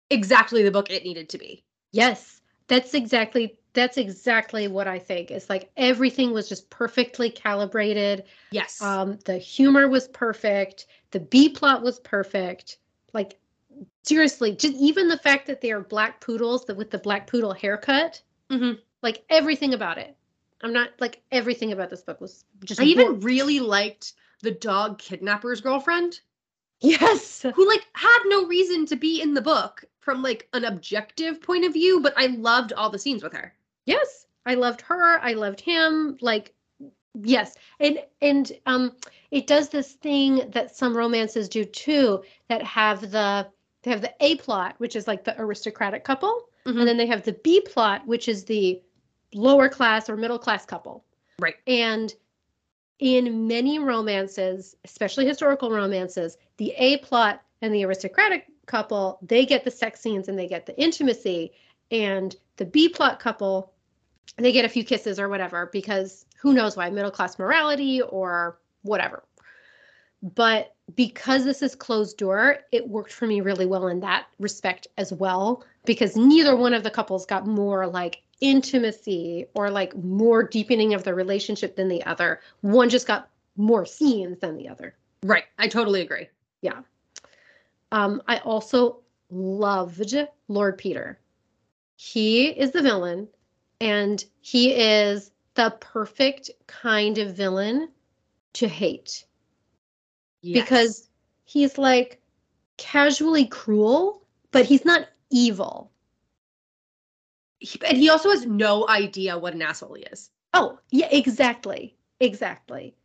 exactly 0.09 0.63
the 0.63 0.71
book 0.71 0.89
it 0.89 1.03
needed 1.03 1.27
to 1.29 1.37
be. 1.37 1.65
Yes. 1.91 2.41
That's 2.67 2.93
exactly 2.93 3.59
that's 3.77 3.97
exactly 3.97 4.67
what 4.67 4.87
I 4.87 4.97
think. 4.99 5.29
It's 5.31 5.49
like 5.49 5.69
everything 5.77 6.33
was 6.33 6.49
just 6.49 6.69
perfectly 6.69 7.29
calibrated. 7.29 8.23
Yes. 8.51 8.81
Um, 8.81 9.19
the 9.25 9.37
humor 9.37 9.87
was 9.87 10.07
perfect. 10.07 10.87
The 11.11 11.19
B 11.19 11.49
plot 11.49 11.83
was 11.83 11.99
perfect. 11.99 12.79
Like 13.13 13.37
seriously, 14.03 14.55
just 14.55 14.75
even 14.75 15.07
the 15.07 15.17
fact 15.17 15.45
that 15.47 15.61
they 15.61 15.71
are 15.71 15.81
black 15.81 16.19
poodles 16.21 16.65
that 16.65 16.75
with 16.77 16.89
the 16.89 16.97
black 16.97 17.27
poodle 17.27 17.53
haircut, 17.53 18.21
Mhm. 18.49 18.79
like 19.03 19.23
everything 19.29 19.73
about 19.73 19.97
it. 19.97 20.15
I'm 20.61 20.73
not 20.73 20.89
like 20.99 21.21
everything 21.31 21.71
about 21.71 21.89
this 21.91 22.01
book 22.01 22.19
was 22.19 22.43
just 22.63 22.81
I 22.81 22.85
even 22.85 23.19
really 23.19 23.59
liked 23.59 24.13
the 24.41 24.51
dog 24.51 24.97
kidnapper's 24.97 25.61
girlfriend, 25.61 26.19
yes. 26.79 27.43
who 27.53 27.67
like 27.67 27.85
had 27.93 28.19
no 28.25 28.45
reason 28.47 28.85
to 28.87 28.95
be 28.95 29.21
in 29.21 29.33
the 29.35 29.41
book 29.41 29.83
from 29.99 30.23
like 30.23 30.47
an 30.53 30.63
objective 30.63 31.41
point 31.41 31.65
of 31.65 31.73
view, 31.73 31.99
but 31.99 32.13
I 32.17 32.27
loved 32.27 32.73
all 32.73 32.89
the 32.89 32.97
scenes 32.97 33.21
with 33.21 33.33
her. 33.33 33.53
Yes, 33.87 34.27
I 34.45 34.53
loved 34.53 34.81
her. 34.81 35.19
I 35.19 35.33
loved 35.33 35.59
him. 35.61 36.17
Like, 36.21 36.53
yes, 37.15 37.55
and 37.79 37.99
and 38.21 38.51
um, 38.67 38.95
it 39.31 39.47
does 39.47 39.69
this 39.69 39.93
thing 39.93 40.49
that 40.51 40.75
some 40.75 40.95
romances 40.95 41.49
do 41.49 41.65
too, 41.65 42.23
that 42.49 42.61
have 42.61 43.09
the 43.09 43.47
they 43.81 43.91
have 43.91 44.01
the 44.01 44.13
A 44.19 44.35
plot, 44.35 44.75
which 44.77 44.95
is 44.95 45.07
like 45.07 45.23
the 45.23 45.39
aristocratic 45.41 46.03
couple, 46.03 46.49
Mhm. 46.65 46.79
and 46.79 46.87
then 46.87 46.97
they 46.97 47.07
have 47.07 47.23
the 47.23 47.33
B 47.33 47.61
plot, 47.61 48.05
which 48.05 48.27
is 48.27 48.43
the 48.45 48.81
lower 49.33 49.69
class 49.69 50.09
or 50.09 50.17
middle 50.17 50.39
class 50.39 50.65
couple. 50.65 51.05
Right. 51.39 51.55
And 51.65 52.13
in 52.99 53.47
many 53.47 53.79
romances, 53.79 54.75
especially 54.83 55.25
historical 55.25 55.69
romances, 55.71 56.37
the 56.57 56.73
A 56.77 56.97
plot 56.97 57.41
and 57.61 57.73
the 57.73 57.85
aristocratic 57.85 58.47
couple, 58.65 59.19
they 59.21 59.45
get 59.45 59.63
the 59.63 59.71
sex 59.71 60.01
scenes 60.01 60.27
and 60.27 60.37
they 60.37 60.47
get 60.47 60.65
the 60.65 60.77
intimacy. 60.81 61.53
And 61.91 62.35
the 62.57 62.65
B 62.65 62.89
plot 62.89 63.19
couple, 63.19 63.71
they 64.35 64.51
get 64.51 64.65
a 64.65 64.69
few 64.69 64.83
kisses 64.83 65.19
or 65.19 65.29
whatever, 65.29 65.69
because 65.71 66.25
who 66.39 66.53
knows 66.53 66.75
why, 66.75 66.89
middle 66.89 67.11
class 67.11 67.39
morality 67.39 68.01
or 68.01 68.59
whatever. 68.81 69.23
But 70.21 70.75
because 70.95 71.45
this 71.45 71.61
is 71.61 71.75
closed 71.75 72.17
door, 72.17 72.59
it 72.71 72.87
worked 72.87 73.13
for 73.13 73.27
me 73.27 73.41
really 73.41 73.65
well 73.65 73.87
in 73.87 73.99
that 74.01 74.27
respect 74.39 74.87
as 74.97 75.13
well, 75.13 75.63
because 75.85 76.15
neither 76.15 76.55
one 76.55 76.73
of 76.73 76.83
the 76.83 76.91
couples 76.91 77.25
got 77.25 77.47
more 77.47 77.87
like 77.87 78.21
intimacy 78.41 79.45
or 79.53 79.69
like 79.69 79.95
more 79.95 80.43
deepening 80.43 80.93
of 80.93 81.03
the 81.03 81.13
relationship 81.13 81.75
than 81.75 81.87
the 81.87 82.03
other. 82.03 82.39
One 82.61 82.89
just 82.89 83.07
got 83.07 83.29
more 83.55 83.85
scenes 83.85 84.39
than 84.39 84.57
the 84.57 84.69
other. 84.69 84.95
Right. 85.23 85.45
I 85.57 85.67
totally 85.67 86.01
agree. 86.01 86.29
Yeah. 86.61 86.81
Um, 87.91 88.21
I 88.27 88.37
also 88.39 88.99
loved 89.29 90.15
Lord 90.47 90.77
Peter. 90.77 91.19
He 91.95 92.47
is 92.47 92.71
the 92.71 92.81
villain, 92.81 93.27
and 93.79 94.23
he 94.41 94.71
is 94.73 95.31
the 95.55 95.71
perfect 95.79 96.51
kind 96.67 97.17
of 97.17 97.35
villain 97.35 97.89
to 98.53 98.67
hate 98.67 99.25
because 100.63 101.09
he's 101.45 101.77
like 101.77 102.21
casually 102.77 103.45
cruel, 103.45 104.23
but 104.51 104.65
he's 104.65 104.85
not 104.85 105.07
evil. 105.29 105.91
He- 107.59 107.81
and 107.85 107.97
he 107.97 108.09
also 108.09 108.29
has 108.29 108.45
no 108.45 108.87
idea 108.87 109.37
what 109.37 109.53
an 109.53 109.61
asshole 109.61 109.95
he 109.95 110.03
is. 110.03 110.29
Oh, 110.53 110.79
yeah, 110.91 111.09
exactly. 111.11 111.95
Exactly. 112.19 112.95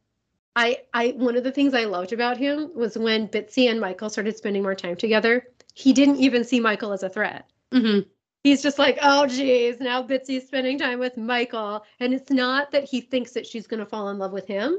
I 0.54 0.82
I 0.92 1.08
one 1.16 1.36
of 1.36 1.44
the 1.44 1.52
things 1.52 1.72
I 1.74 1.84
loved 1.84 2.12
about 2.12 2.36
him 2.36 2.70
was 2.74 2.96
when 2.96 3.28
Bitsy 3.28 3.70
and 3.70 3.80
Michael 3.80 4.10
started 4.10 4.36
spending 4.36 4.62
more 4.62 4.74
time 4.74 4.96
together. 4.96 5.46
He 5.74 5.94
didn't 5.94 6.16
even 6.20 6.44
see 6.44 6.60
Michael 6.60 6.92
as 6.92 7.02
a 7.02 7.08
threat. 7.08 7.50
Mm-hmm. 7.72 8.08
He's 8.44 8.62
just 8.62 8.78
like, 8.78 8.98
oh 9.02 9.26
geez, 9.26 9.78
now 9.78 10.02
Bitsy's 10.02 10.46
spending 10.46 10.78
time 10.78 10.98
with 10.98 11.16
Michael. 11.16 11.84
And 12.00 12.12
it's 12.12 12.30
not 12.30 12.72
that 12.72 12.84
he 12.84 13.00
thinks 13.00 13.32
that 13.32 13.46
she's 13.46 13.66
gonna 13.66 13.86
fall 13.86 14.08
in 14.10 14.18
love 14.18 14.32
with 14.32 14.46
him, 14.46 14.78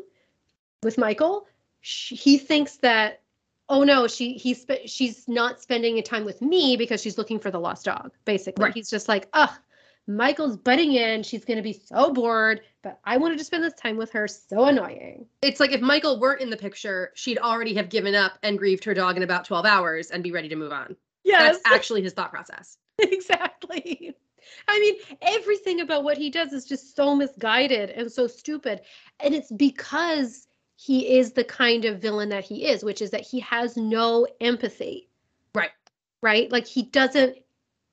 with 0.84 0.98
Michael. 0.98 1.48
Sh 1.82 2.12
he 2.14 2.38
thinks 2.38 2.78
that, 2.78 3.22
oh 3.70 3.84
no, 3.84 4.08
she 4.08 4.34
he's 4.34 4.62
spe- 4.62 4.86
she's 4.88 5.28
not 5.30 5.62
spending 5.62 6.02
time 6.04 6.26
with 6.26 6.42
me 6.42 6.76
because 6.76 7.02
she's 7.02 7.18
looking 7.18 7.40
for 7.40 7.52
the 7.52 7.60
lost 7.60 7.86
dog. 7.86 8.12
Basically, 8.26 8.66
Right. 8.66 8.74
he's 8.74 8.90
just 8.90 9.08
like, 9.08 9.30
ugh, 9.32 9.52
Michael's 10.08 10.58
butting 10.58 10.92
in. 10.94 11.24
She's 11.24 11.46
gonna 11.46 11.62
be 11.62 11.72
so 11.72 12.12
bored, 12.12 12.62
but 12.82 13.00
I 13.06 13.16
wanted 13.16 13.38
to 13.38 13.46
spend 13.46 13.64
this 13.64 13.74
time 13.76 13.96
with 13.96 14.12
her. 14.12 14.28
So 14.28 14.66
annoying. 14.66 15.26
It's 15.42 15.62
like 15.62 15.72
if 15.72 15.80
Michael 15.80 16.20
weren't 16.20 16.42
in 16.42 16.50
the 16.50 16.58
picture, 16.58 17.14
she'd 17.16 17.38
already 17.40 17.74
have 17.76 17.88
given 17.88 18.14
up 18.14 18.34
and 18.44 18.58
grieved 18.58 18.84
her 18.84 18.94
dog 18.94 19.16
in 19.16 19.24
about 19.24 19.46
12 19.46 19.66
hours 19.66 20.12
and 20.12 20.22
be 20.22 20.34
ready 20.34 20.50
to 20.50 20.58
move 20.58 20.74
on. 20.74 20.98
Yes, 21.24 21.60
That's 21.64 21.74
actually 21.74 22.02
his 22.02 22.12
thought 22.12 22.32
process. 22.32 22.78
exactly. 23.00 24.16
I 24.68 24.80
mean, 24.80 24.96
everything 25.22 25.82
about 25.82 26.04
what 26.04 26.18
he 26.18 26.30
does 26.30 26.52
is 26.54 26.66
just 26.66 26.96
so 26.96 27.16
misguided 27.16 27.90
and 27.92 28.12
so 28.12 28.28
stupid. 28.28 28.82
And 29.20 29.34
it's 29.34 29.52
because 29.52 30.48
he 30.76 31.18
is 31.18 31.32
the 31.34 31.44
kind 31.46 31.86
of 31.86 32.02
villain 32.02 32.30
that 32.30 32.44
he 32.44 32.66
is, 32.66 32.84
which 32.84 33.02
is 33.02 33.12
that 33.12 33.22
he 33.22 33.40
has 33.42 33.78
no 33.78 34.28
empathy. 34.42 35.10
Right. 35.56 35.72
Right? 36.22 36.52
Like 36.52 36.68
he 36.68 36.84
doesn't 36.84 37.38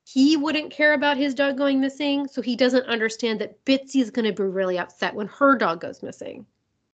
he 0.04 0.36
wouldn't 0.36 0.72
care 0.72 0.94
about 0.94 1.16
his 1.18 1.34
dog 1.34 1.56
going 1.56 1.80
missing, 1.80 2.26
so 2.26 2.42
he 2.42 2.56
doesn't 2.56 2.86
understand 2.86 3.40
that 3.40 3.64
Bitsy 3.64 4.00
is 4.02 4.10
going 4.10 4.24
to 4.24 4.32
be 4.32 4.42
really 4.48 4.76
upset 4.78 5.14
when 5.14 5.28
her 5.28 5.56
dog 5.56 5.80
goes 5.80 6.02
missing, 6.02 6.46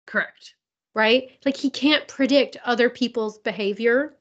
Correct. 0.05 0.55
right? 0.93 1.31
Like 1.47 1.57
he 1.57 1.71
can't 1.71 2.07
predict 2.09 2.59
other 2.65 2.91
people's 2.91 3.39
behavior. 3.39 4.17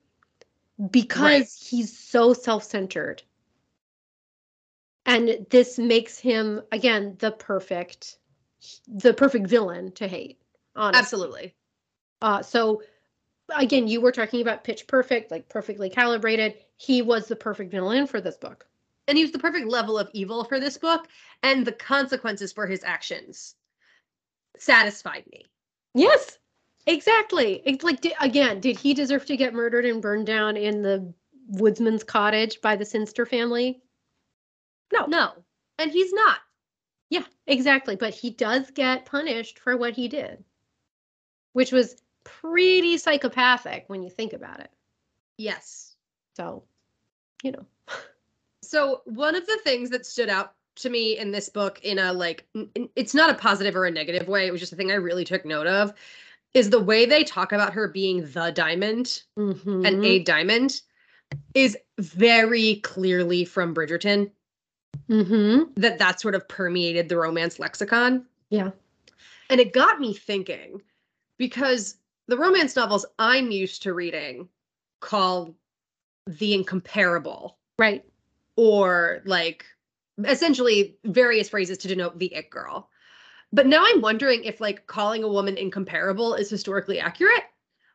because 0.91 1.19
Right. 1.21 1.47
he's 1.69 1.97
so 1.97 2.33
self-centered. 2.33 3.23
And 5.05 5.45
this 5.49 5.77
makes 5.77 6.17
him 6.17 6.61
again 6.71 7.15
the 7.19 7.31
perfect 7.31 8.17
the 8.87 9.13
perfect 9.13 9.47
villain 9.47 9.91
to 9.93 10.07
hate. 10.07 10.39
Honestly. 10.75 10.99
Absolutely. 10.99 11.55
Uh 12.21 12.41
so 12.41 12.81
again, 13.55 13.87
you 13.87 14.01
were 14.01 14.11
talking 14.11 14.41
about 14.41 14.63
pitch 14.63 14.87
perfect, 14.87 15.29
like 15.31 15.47
perfectly 15.49 15.89
calibrated. 15.89 16.55
He 16.77 17.01
was 17.01 17.27
the 17.27 17.35
perfect 17.35 17.71
villain 17.71 18.07
for 18.07 18.19
this 18.19 18.37
book. 18.37 18.65
And 19.07 19.17
he 19.17 19.23
was 19.23 19.31
the 19.31 19.39
perfect 19.39 19.67
level 19.67 19.99
of 19.99 20.09
evil 20.13 20.43
for 20.43 20.59
this 20.59 20.79
book, 20.79 21.07
and 21.43 21.63
the 21.65 21.71
consequences 21.71 22.51
for 22.51 22.65
his 22.65 22.83
actions 22.83 23.55
satisfied 24.57 25.25
me. 25.31 25.45
Yes. 25.93 26.39
Exactly. 26.87 27.61
It's 27.65 27.83
like 27.83 28.01
di- 28.01 28.15
again, 28.19 28.59
did 28.59 28.79
he 28.79 28.93
deserve 28.93 29.25
to 29.27 29.37
get 29.37 29.53
murdered 29.53 29.85
and 29.85 30.01
burned 30.01 30.27
down 30.27 30.57
in 30.57 30.81
the 30.81 31.13
woodsman's 31.51 32.03
cottage 32.03 32.61
by 32.61 32.75
the 32.75 32.85
Sinster 32.85 33.27
family? 33.27 33.81
No. 34.95 35.05
No. 35.05 35.31
And 35.77 35.91
he's 35.91 36.13
not. 36.13 36.39
Yeah, 37.09 37.23
exactly. 37.47 37.95
But 37.95 38.13
he 38.13 38.29
does 38.31 38.71
get 38.71 39.05
punished 39.05 39.59
for 39.59 39.77
what 39.77 39.93
he 39.93 40.07
did, 40.07 40.43
which 41.53 41.71
was 41.71 42.01
pretty 42.23 42.97
psychopathic 42.97 43.85
when 43.87 44.01
you 44.03 44.09
think 44.09 44.33
about 44.33 44.59
it. 44.59 44.71
Yes. 45.37 45.95
So, 46.35 46.63
you 47.43 47.51
know, 47.51 47.65
So, 48.65 49.01
one 49.05 49.35
of 49.35 49.45
the 49.45 49.59
things 49.63 49.91
that 49.91 50.05
stood 50.05 50.29
out 50.29 50.53
to 50.77 50.89
me 50.89 51.17
in 51.17 51.31
this 51.31 51.49
book 51.49 51.79
in 51.83 51.99
a 51.99 52.11
like 52.11 52.45
it's 52.95 53.13
not 53.13 53.29
a 53.29 53.35
positive 53.35 53.75
or 53.75 53.85
a 53.85 53.91
negative 53.91 54.27
way, 54.27 54.47
it 54.47 54.51
was 54.51 54.59
just 54.59 54.73
a 54.73 54.75
thing 54.75 54.91
I 54.91 54.95
really 54.95 55.23
took 55.23 55.45
note 55.45 55.67
of 55.67 55.93
is 56.53 56.69
the 56.69 56.81
way 56.81 57.05
they 57.05 57.23
talk 57.23 57.51
about 57.51 57.73
her 57.73 57.87
being 57.87 58.29
the 58.31 58.51
diamond 58.51 59.23
and 59.37 59.55
mhm, 59.55 60.05
a 60.05 60.19
diamond 60.19 60.81
is 61.53 61.77
very 61.99 62.77
clearly 62.77 63.45
from 63.45 63.75
Bridgerton 63.75 64.31
mhm, 65.09 65.73
that 65.75 65.99
that 65.99 66.19
sort 66.19 66.35
of 66.35 66.47
permeated 66.47 67.09
the 67.09 67.17
romance 67.17 67.59
lexicon. 67.59 68.25
yeah, 68.49 68.71
And 69.49 69.59
it 69.59 69.73
got 69.73 69.99
me 69.99 70.13
thinking 70.13 70.81
because 71.37 71.97
the 72.27 72.37
romance 72.37 72.75
novels 72.75 73.05
I'm 73.19 73.51
used 73.51 73.83
to 73.83 73.93
reading 73.93 74.49
call 74.99 75.55
the 76.27 76.53
incomparable. 76.53 77.57
Right, 77.77 78.03
or 78.55 79.21
like 79.25 79.65
essentially 80.23 80.97
various 81.03 81.49
phrases 81.49 81.77
to 81.79 81.87
denote 81.87 82.17
the 82.19 82.33
it 82.33 82.49
girl. 82.49 82.89
But 83.51 83.67
now 83.67 83.83
I'm 83.85 84.01
wondering 84.01 84.43
if 84.43 84.61
like 84.61 84.87
calling 84.87 85.23
a 85.23 85.27
woman 85.27 85.57
incomparable 85.57 86.35
is 86.35 86.49
historically 86.49 86.99
accurate 86.99 87.43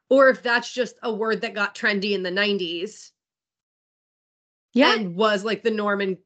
or 0.09 0.28
if 0.28 0.42
that's 0.42 0.73
just 0.73 0.97
a 1.02 1.12
word 1.12 1.40
that 1.40 1.54
got 1.54 1.75
trendy 1.75 2.12
in 2.12 2.23
the 2.23 2.30
90s 2.30 3.11
yeah, 4.73 4.95
and 4.95 5.16
was 5.16 5.45
like 5.45 5.62
the 5.62 5.71
norm 5.71 6.00
in 6.00 6.19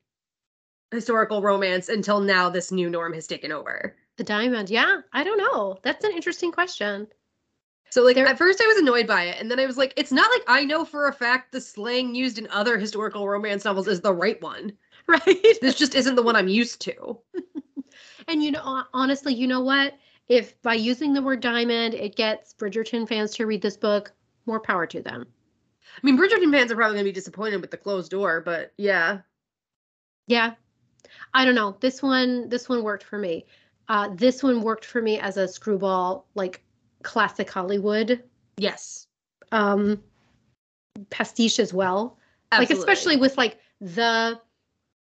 historical 0.90 1.42
romance 1.42 1.88
until 1.88 2.20
now 2.20 2.48
this 2.48 2.70
new 2.72 2.88
norm 2.90 3.12
has 3.14 3.26
taken 3.26 3.52
over. 3.52 3.96
the 4.16 4.24
diamond. 4.24 4.70
Yeah, 4.70 5.00
I 5.12 5.24
don't 5.24 5.38
know. 5.38 5.78
That's 5.82 6.04
an 6.04 6.12
interesting 6.12 6.52
question. 6.52 7.08
So 7.90 8.02
like 8.02 8.14
There- 8.16 8.26
at 8.26 8.38
first 8.38 8.60
I 8.62 8.66
was 8.66 8.76
annoyed 8.78 9.06
by 9.06 9.24
it 9.24 9.40
and 9.40 9.50
then 9.50 9.58
I 9.60 9.66
was 9.66 9.76
like 9.76 9.92
it's 9.96 10.12
not 10.12 10.30
like 10.30 10.42
I 10.48 10.64
know 10.64 10.84
for 10.84 11.08
a 11.08 11.12
fact 11.12 11.52
the 11.52 11.60
slang 11.60 12.14
used 12.14 12.38
in 12.38 12.46
other 12.48 12.78
historical 12.78 13.28
romance 13.28 13.64
novels 13.64 13.88
is 13.88 14.00
the 14.00 14.12
right 14.14 14.40
one. 14.42 14.72
Right. 15.06 15.58
This 15.60 15.74
just 15.74 15.94
isn't 15.94 16.14
the 16.14 16.22
one 16.22 16.34
I'm 16.36 16.48
used 16.48 16.80
to. 16.82 17.18
And 18.26 18.42
you 18.42 18.50
know, 18.52 18.84
honestly, 18.94 19.34
you 19.34 19.46
know 19.46 19.60
what? 19.60 19.94
If 20.28 20.60
by 20.62 20.74
using 20.74 21.12
the 21.12 21.20
word 21.22 21.40
diamond, 21.40 21.92
it 21.92 22.16
gets 22.16 22.54
Bridgerton 22.54 23.06
fans 23.06 23.32
to 23.34 23.46
read 23.46 23.60
this 23.60 23.76
book, 23.76 24.12
more 24.46 24.60
power 24.60 24.86
to 24.86 25.02
them. 25.02 25.26
I 25.96 26.00
mean 26.06 26.16
Bridgerton 26.18 26.50
fans 26.50 26.72
are 26.72 26.76
probably 26.76 26.94
going 26.94 27.04
to 27.04 27.10
be 27.10 27.12
disappointed 27.14 27.60
with 27.60 27.70
the 27.70 27.76
closed 27.76 28.10
door, 28.10 28.40
but 28.40 28.72
yeah. 28.78 29.18
Yeah. 30.26 30.54
I 31.32 31.44
don't 31.44 31.54
know. 31.54 31.76
This 31.80 32.02
one 32.02 32.48
this 32.48 32.68
one 32.68 32.82
worked 32.82 33.04
for 33.04 33.18
me. 33.18 33.46
Uh 33.88 34.08
this 34.14 34.42
one 34.42 34.62
worked 34.62 34.84
for 34.84 35.02
me 35.02 35.18
as 35.18 35.36
a 35.36 35.46
screwball 35.48 36.26
like 36.34 36.62
classic 37.02 37.50
Hollywood 37.50 38.22
Yes. 38.56 39.06
um 39.52 40.02
pastiche 41.10 41.58
as 41.58 41.72
well. 41.74 42.18
Like 42.52 42.70
especially 42.70 43.16
with 43.16 43.36
like 43.36 43.58
the 43.80 44.40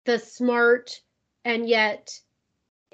the 0.04 0.18
smart 0.18 1.00
and 1.44 1.68
yet 1.68 2.18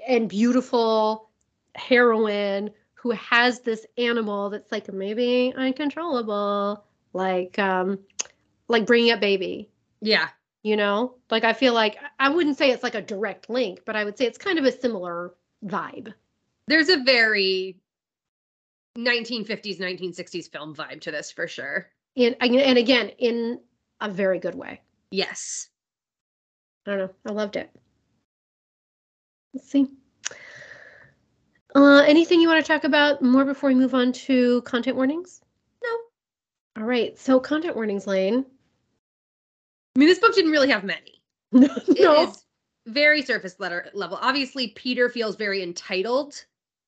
and 0.06 0.28
beautiful 0.28 1.30
heroine 1.74 2.70
who 2.94 3.10
has 3.10 3.60
this 3.60 3.84
animal 3.98 4.48
that's 4.50 4.70
like 4.72 4.92
maybe 4.92 5.52
uncontrollable 5.56 6.84
like 7.12 7.58
um 7.58 7.98
like 8.68 8.86
bringing 8.86 9.12
up 9.12 9.20
baby 9.20 9.68
Yeah. 10.00 10.28
You 10.64 10.76
know? 10.76 11.14
Like 11.30 11.44
i 11.44 11.52
feel 11.52 11.74
like 11.74 11.96
i 12.18 12.28
wouldn't 12.28 12.58
say 12.58 12.72
it's 12.72 12.82
like 12.82 12.96
a 12.96 13.02
direct 13.02 13.48
link 13.48 13.82
but 13.84 13.94
i 13.94 14.04
would 14.04 14.18
say 14.18 14.24
it's 14.26 14.38
kind 14.38 14.58
of 14.58 14.64
a 14.64 14.72
similar 14.72 15.34
vibe. 15.64 16.12
There's 16.66 16.88
a 16.88 17.02
very 17.04 17.76
1950s 18.98 19.78
1960s 19.78 20.50
film 20.50 20.74
vibe 20.74 21.00
to 21.02 21.10
this 21.10 21.30
for 21.30 21.46
sure. 21.46 21.90
and 22.16 22.36
and 22.40 22.78
again 22.78 23.10
in 23.18 23.60
a 24.00 24.10
very 24.10 24.38
good 24.38 24.54
way. 24.54 24.80
Yes. 25.10 25.68
i 26.86 26.90
don't 26.90 26.98
know. 26.98 27.10
I 27.26 27.32
loved 27.32 27.56
it. 27.56 27.70
Let's 29.52 29.70
see. 29.70 29.88
Uh 31.74 32.04
anything 32.06 32.40
you 32.40 32.48
want 32.48 32.64
to 32.64 32.72
talk 32.72 32.84
about 32.84 33.20
more 33.20 33.44
before 33.44 33.68
we 33.68 33.74
move 33.74 33.94
on 33.94 34.12
to 34.12 34.62
content 34.62 34.96
warnings? 34.96 35.40
No. 35.82 35.90
all 36.82 36.86
right. 36.88 37.18
So 37.18 37.40
content 37.40 37.74
warnings 37.74 38.06
lane 38.06 38.46
I 39.94 39.98
mean 39.98 40.08
this 40.08 40.18
book 40.18 40.34
didn't 40.34 40.50
really 40.50 40.70
have 40.70 40.84
many. 40.84 41.22
no 41.52 41.68
It 41.88 42.28
is 42.28 42.44
very 42.86 43.22
surface 43.22 43.58
letter 43.60 43.88
level. 43.94 44.18
Obviously, 44.20 44.68
Peter 44.68 45.08
feels 45.08 45.36
very 45.36 45.62
entitled 45.62 46.44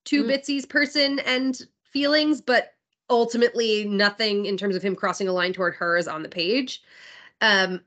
to 0.06 0.24
Mm. 0.24 0.30
Bitsy's 0.30 0.66
person 0.66 1.18
and 1.20 1.60
feelings, 1.92 2.40
but 2.40 2.74
ultimately 3.08 3.84
nothing 3.84 4.46
in 4.46 4.56
terms 4.56 4.76
of 4.76 4.82
him 4.82 4.96
crossing 4.96 5.28
a 5.28 5.32
line 5.32 5.52
toward 5.52 5.74
her 5.74 5.96
is 5.96 6.08
on 6.08 6.22
the 6.22 6.28
page. 6.28 6.82
Um, 7.40 7.80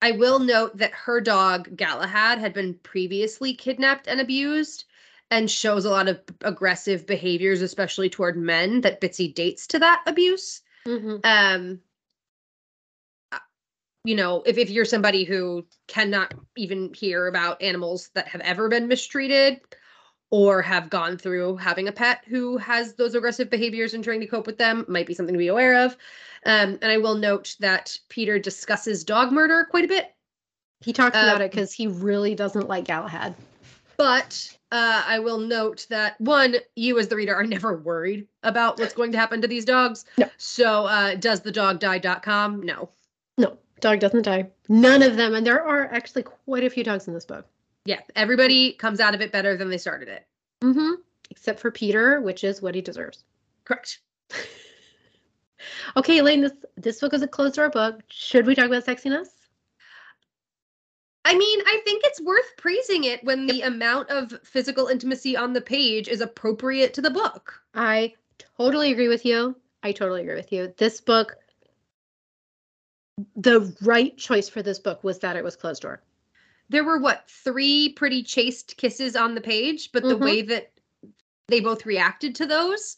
I 0.00 0.12
will 0.12 0.38
note 0.38 0.76
that 0.78 0.92
her 0.92 1.20
dog 1.20 1.76
Galahad 1.76 2.38
had 2.38 2.52
been 2.52 2.74
previously 2.82 3.54
kidnapped 3.54 4.06
and 4.06 4.20
abused 4.20 4.84
and 5.30 5.50
shows 5.50 5.84
a 5.84 5.90
lot 5.90 6.08
of 6.08 6.20
aggressive 6.42 7.06
behaviors, 7.06 7.62
especially 7.62 8.10
toward 8.10 8.36
men 8.36 8.80
that 8.82 9.00
Bitsy 9.00 9.32
dates 9.34 9.66
to 9.68 9.78
that 9.78 10.02
abuse 10.06 10.62
Mhm. 10.86 11.20
um 11.24 11.80
you 14.04 14.14
know 14.14 14.42
if, 14.46 14.58
if 14.58 14.70
you're 14.70 14.84
somebody 14.84 15.24
who 15.24 15.64
cannot 15.88 16.34
even 16.56 16.92
hear 16.94 17.26
about 17.26 17.60
animals 17.60 18.10
that 18.14 18.28
have 18.28 18.40
ever 18.42 18.68
been 18.68 18.86
mistreated 18.86 19.60
or 20.30 20.62
have 20.62 20.90
gone 20.90 21.16
through 21.16 21.56
having 21.56 21.88
a 21.88 21.92
pet 21.92 22.22
who 22.26 22.56
has 22.58 22.94
those 22.94 23.14
aggressive 23.14 23.50
behaviors 23.50 23.94
and 23.94 24.04
trying 24.04 24.20
to 24.20 24.26
cope 24.26 24.46
with 24.46 24.58
them 24.58 24.84
might 24.88 25.06
be 25.06 25.14
something 25.14 25.34
to 25.34 25.38
be 25.38 25.48
aware 25.48 25.84
of 25.84 25.92
um, 26.46 26.78
and 26.82 26.86
i 26.86 26.98
will 26.98 27.14
note 27.14 27.56
that 27.60 27.98
peter 28.08 28.38
discusses 28.38 29.04
dog 29.04 29.32
murder 29.32 29.66
quite 29.70 29.84
a 29.84 29.88
bit 29.88 30.14
he 30.80 30.92
talks 30.92 31.16
about 31.16 31.40
it 31.40 31.50
because 31.50 31.72
he 31.72 31.86
really 31.86 32.34
doesn't 32.34 32.68
like 32.68 32.84
galahad 32.84 33.34
but 33.96 34.56
uh, 34.72 35.04
I 35.06 35.20
will 35.20 35.38
note 35.38 35.86
that 35.88 36.20
one, 36.20 36.56
you 36.74 36.98
as 36.98 37.06
the 37.06 37.14
reader 37.14 37.32
are 37.32 37.46
never 37.46 37.76
worried 37.76 38.26
about 38.42 38.76
what's 38.76 38.92
going 38.92 39.12
to 39.12 39.18
happen 39.18 39.40
to 39.40 39.46
these 39.46 39.64
dogs. 39.64 40.04
No. 40.18 40.28
So, 40.36 40.86
uh, 40.86 41.14
does 41.14 41.42
the 41.42 41.52
dog 41.52 41.78
die.com? 41.78 42.60
No. 42.64 42.90
no 43.38 43.56
dog 43.80 43.98
doesn't 44.00 44.22
die 44.22 44.48
none 44.68 45.02
of 45.02 45.16
them 45.16 45.34
and 45.34 45.46
there 45.46 45.62
are 45.62 45.84
actually 45.92 46.22
quite 46.22 46.64
a 46.64 46.70
few 46.70 46.84
dogs 46.84 47.06
in 47.08 47.14
this 47.14 47.26
book 47.26 47.46
Yeah, 47.84 48.00
everybody 48.16 48.72
comes 48.72 49.00
out 49.00 49.14
of 49.14 49.20
it 49.20 49.32
better 49.32 49.56
than 49.56 49.68
they 49.70 49.78
started 49.78 50.08
it. 50.08 50.26
mm-hmm. 50.62 50.92
except 51.30 51.60
for 51.60 51.70
peter 51.70 52.20
which 52.20 52.44
is 52.44 52.62
what 52.62 52.74
he 52.74 52.80
deserves 52.80 53.24
Correct. 53.64 53.98
Okay, 55.96 56.18
Elaine, 56.18 56.42
this 56.42 56.52
this 56.76 57.00
book 57.00 57.14
is 57.14 57.22
a 57.22 57.26
closed 57.28 57.54
door 57.54 57.70
book. 57.70 58.00
Should 58.10 58.44
we 58.46 58.54
talk 58.54 58.66
about 58.66 58.84
sexiness? 58.84 59.28
I 61.24 61.34
mean, 61.36 61.60
I 61.66 61.80
think 61.84 62.02
it's 62.04 62.20
worth 62.20 62.56
praising 62.58 63.04
it 63.04 63.24
when 63.24 63.46
the 63.46 63.62
amount 63.62 64.10
of 64.10 64.34
physical 64.44 64.88
intimacy 64.88 65.36
on 65.38 65.54
the 65.54 65.62
page 65.62 66.08
is 66.08 66.20
appropriate 66.20 66.92
to 66.94 67.00
the 67.00 67.10
book. 67.10 67.62
I 67.74 68.12
totally 68.58 68.92
agree 68.92 69.08
with 69.08 69.24
you. 69.24 69.56
I 69.82 69.92
totally 69.92 70.20
agree 70.22 70.34
with 70.34 70.52
you. 70.52 70.74
This 70.76 71.00
book, 71.00 71.36
the 73.36 73.74
right 73.82 74.16
choice 74.16 74.48
for 74.48 74.62
this 74.62 74.78
book 74.78 75.04
was 75.04 75.18
that 75.20 75.36
it 75.36 75.44
was 75.44 75.56
closed 75.56 75.82
door. 75.82 76.02
There 76.68 76.84
were 76.84 76.98
what, 76.98 77.24
three 77.28 77.90
pretty 77.90 78.22
chaste 78.22 78.76
kisses 78.76 79.16
on 79.16 79.34
the 79.34 79.40
page, 79.40 79.92
but 79.92 80.02
the 80.02 80.16
Mhm. 80.16 80.24
way 80.24 80.42
that 80.42 80.72
they 81.48 81.60
both 81.60 81.84
reacted 81.86 82.34
to 82.36 82.46
those, 82.46 82.96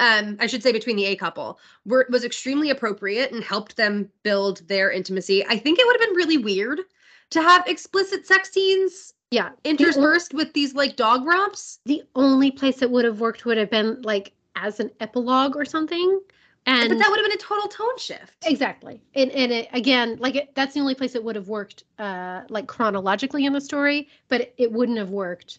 um, 0.00 0.36
I 0.40 0.46
should 0.46 0.62
say 0.62 0.72
between 0.72 0.96
the 0.96 1.06
A 1.06 1.16
couple, 1.16 1.60
were 1.86 2.06
was 2.10 2.24
extremely 2.24 2.70
appropriate 2.70 3.32
and 3.32 3.42
helped 3.42 3.76
them 3.76 4.10
build 4.24 4.66
their 4.68 4.90
intimacy. 4.90 5.44
I 5.46 5.56
think 5.56 5.78
it 5.78 5.86
would 5.86 5.98
have 6.00 6.08
been 6.08 6.16
really 6.16 6.38
weird 6.38 6.80
to 7.30 7.40
have 7.40 7.66
explicit 7.66 8.26
sex 8.26 8.50
scenes 8.50 9.14
Yeah. 9.30 9.50
the 9.62 9.70
interspersed 9.70 10.34
with 10.34 10.52
these 10.52 10.74
like 10.74 10.96
dog 10.96 11.24
romps. 11.24 11.78
The 11.86 12.02
only 12.16 12.50
place 12.50 12.82
it 12.82 12.90
would 12.90 13.04
have 13.04 13.20
worked 13.20 13.44
would 13.44 13.58
have 13.58 13.70
been 13.70 14.02
like 14.02 14.32
as 14.56 14.80
an 14.80 14.90
epilogue 15.00 15.56
or 15.56 15.64
something. 15.64 16.20
And 16.66 16.88
but 16.88 16.98
that 16.98 17.10
would 17.10 17.18
have 17.18 17.26
been 17.26 17.38
a 17.38 17.42
total 17.42 17.68
tone 17.68 17.98
shift. 17.98 18.46
Exactly. 18.46 19.02
And 19.14 19.30
and 19.32 19.52
it, 19.52 19.68
again, 19.72 20.16
like 20.18 20.36
it, 20.36 20.54
that's 20.54 20.74
the 20.74 20.80
only 20.80 20.94
place 20.94 21.14
it 21.14 21.22
would 21.22 21.36
have 21.36 21.48
worked 21.48 21.84
uh 21.98 22.42
like 22.48 22.66
chronologically 22.66 23.44
in 23.44 23.52
the 23.52 23.60
story, 23.60 24.08
but 24.28 24.40
it, 24.40 24.54
it 24.56 24.72
wouldn't 24.72 24.98
have 24.98 25.10
worked 25.10 25.58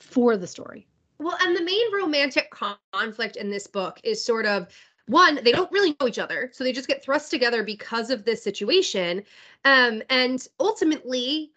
for 0.00 0.36
the 0.36 0.46
story. 0.46 0.86
Well, 1.18 1.36
and 1.42 1.54
the 1.54 1.62
main 1.62 1.92
romantic 1.94 2.50
conflict 2.50 3.36
in 3.36 3.50
this 3.50 3.66
book 3.66 4.00
is 4.02 4.24
sort 4.24 4.46
of 4.46 4.68
one, 5.06 5.40
they 5.42 5.52
don't 5.52 5.70
really 5.72 5.96
know 6.00 6.06
each 6.06 6.18
other, 6.18 6.50
so 6.52 6.62
they 6.62 6.72
just 6.72 6.88
get 6.88 7.02
thrust 7.02 7.30
together 7.30 7.64
because 7.64 8.10
of 8.10 8.24
this 8.24 8.42
situation. 8.42 9.22
Um, 9.64 10.02
and 10.08 10.46
ultimately, 10.60 11.50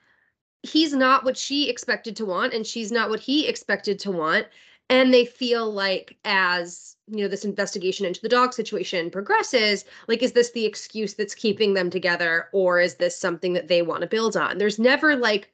he's 0.63 0.93
not 0.93 1.23
what 1.23 1.37
she 1.37 1.69
expected 1.69 2.15
to 2.15 2.25
want, 2.25 2.53
and 2.53 2.65
she's 2.65 2.91
not 2.91 3.09
what 3.09 3.19
he 3.19 3.47
expected 3.47 3.99
to 3.99 4.11
want. 4.11 4.47
And 4.93 5.13
they 5.13 5.25
feel 5.25 5.71
like 5.71 6.17
as 6.23 6.95
you 7.07 7.23
know, 7.23 7.27
this 7.27 7.43
investigation 7.43 8.05
into 8.05 8.21
the 8.21 8.29
dog 8.29 8.53
situation 8.53 9.09
progresses, 9.11 9.83
like, 10.07 10.23
is 10.23 10.31
this 10.31 10.51
the 10.51 10.65
excuse 10.65 11.15
that's 11.15 11.35
keeping 11.35 11.73
them 11.73 11.89
together, 11.89 12.47
or 12.53 12.79
is 12.79 12.95
this 12.95 13.17
something 13.17 13.51
that 13.53 13.67
they 13.67 13.81
want 13.81 14.01
to 14.01 14.07
build 14.07 14.37
on? 14.37 14.57
There's 14.57 14.79
never 14.79 15.15
like 15.17 15.51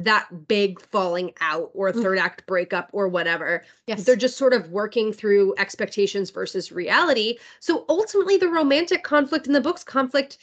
that 0.00 0.46
big 0.48 0.80
falling 0.90 1.32
out 1.40 1.70
or 1.72 1.92
Mm. 1.92 2.02
third 2.02 2.18
act 2.18 2.44
breakup 2.46 2.90
or 2.92 3.08
whatever. 3.08 3.64
Yes. 3.86 4.04
They're 4.04 4.16
just 4.16 4.36
sort 4.36 4.52
of 4.52 4.68
working 4.70 5.12
through 5.12 5.54
expectations 5.56 6.30
versus 6.30 6.70
reality. 6.72 7.38
So 7.60 7.86
ultimately, 7.88 8.36
the 8.36 8.48
romantic 8.48 9.02
conflict 9.02 9.46
in 9.46 9.52
the 9.54 9.60
book's 9.62 9.84
conflict, 9.84 10.36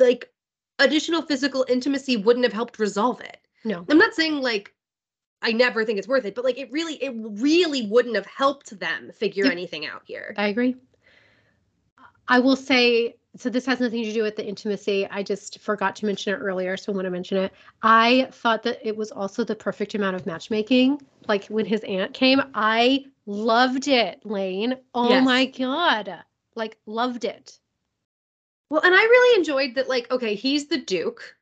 like 0.00 0.32
additional 0.80 1.22
physical 1.22 1.64
intimacy, 1.68 2.16
wouldn't 2.16 2.44
have 2.44 2.52
helped 2.54 2.78
resolve 2.78 3.20
it. 3.20 3.38
no. 3.64 3.84
I'm 3.88 3.98
not 3.98 4.14
saying 4.14 4.40
like 4.40 4.74
I 5.40 5.52
never 5.52 5.84
think 5.84 5.98
it's 5.98 6.08
worth 6.08 6.24
it, 6.24 6.34
but 6.34 6.44
like 6.44 6.58
it 6.58 6.70
really, 6.72 6.94
it 6.94 7.14
really 7.14 7.86
wouldn't 7.86 8.16
have 8.16 8.26
helped 8.26 8.78
them 8.78 9.10
figure 9.12 9.44
Yep. 9.44 9.52
anything 9.52 9.86
out 9.86 10.02
here. 10.04 10.34
I 10.36 10.48
agree. 10.48 10.76
I 12.26 12.40
will 12.40 12.56
say 12.56 13.16
so 13.36 13.48
this 13.50 13.66
has 13.66 13.78
nothing 13.78 14.02
to 14.02 14.12
do 14.12 14.22
with 14.22 14.36
the 14.36 14.44
intimacy. 14.44 15.06
I 15.10 15.22
just 15.22 15.60
forgot 15.60 15.94
to 15.96 16.06
mention 16.06 16.34
it 16.34 16.38
earlier, 16.38 16.76
so 16.76 16.92
I 16.92 16.96
want 16.96 17.04
to 17.04 17.10
mention 17.10 17.38
it. 17.38 17.52
I 17.82 18.28
thought 18.32 18.64
that 18.64 18.78
it 18.82 18.96
was 18.96 19.12
also 19.12 19.44
the 19.44 19.54
perfect 19.54 19.94
amount 19.94 20.16
of 20.16 20.26
matchmaking. 20.26 21.00
Like 21.28 21.46
when 21.46 21.64
his 21.64 21.84
aunt 21.84 22.14
came, 22.14 22.42
I 22.54 23.04
loved 23.26 23.86
it, 23.86 24.24
Lane. 24.24 24.76
Oh 24.94 25.08
Yes. 25.08 25.24
my 25.24 25.46
god. 25.46 26.24
Like 26.56 26.78
loved 26.86 27.24
it. 27.24 27.58
Well, 28.70 28.82
and 28.82 28.94
I 28.94 29.02
really 29.02 29.38
enjoyed 29.38 29.76
that, 29.76 29.88
like, 29.88 30.10
okay, 30.10 30.34
he's 30.34 30.66
the 30.66 30.78
Duke, 30.78 31.36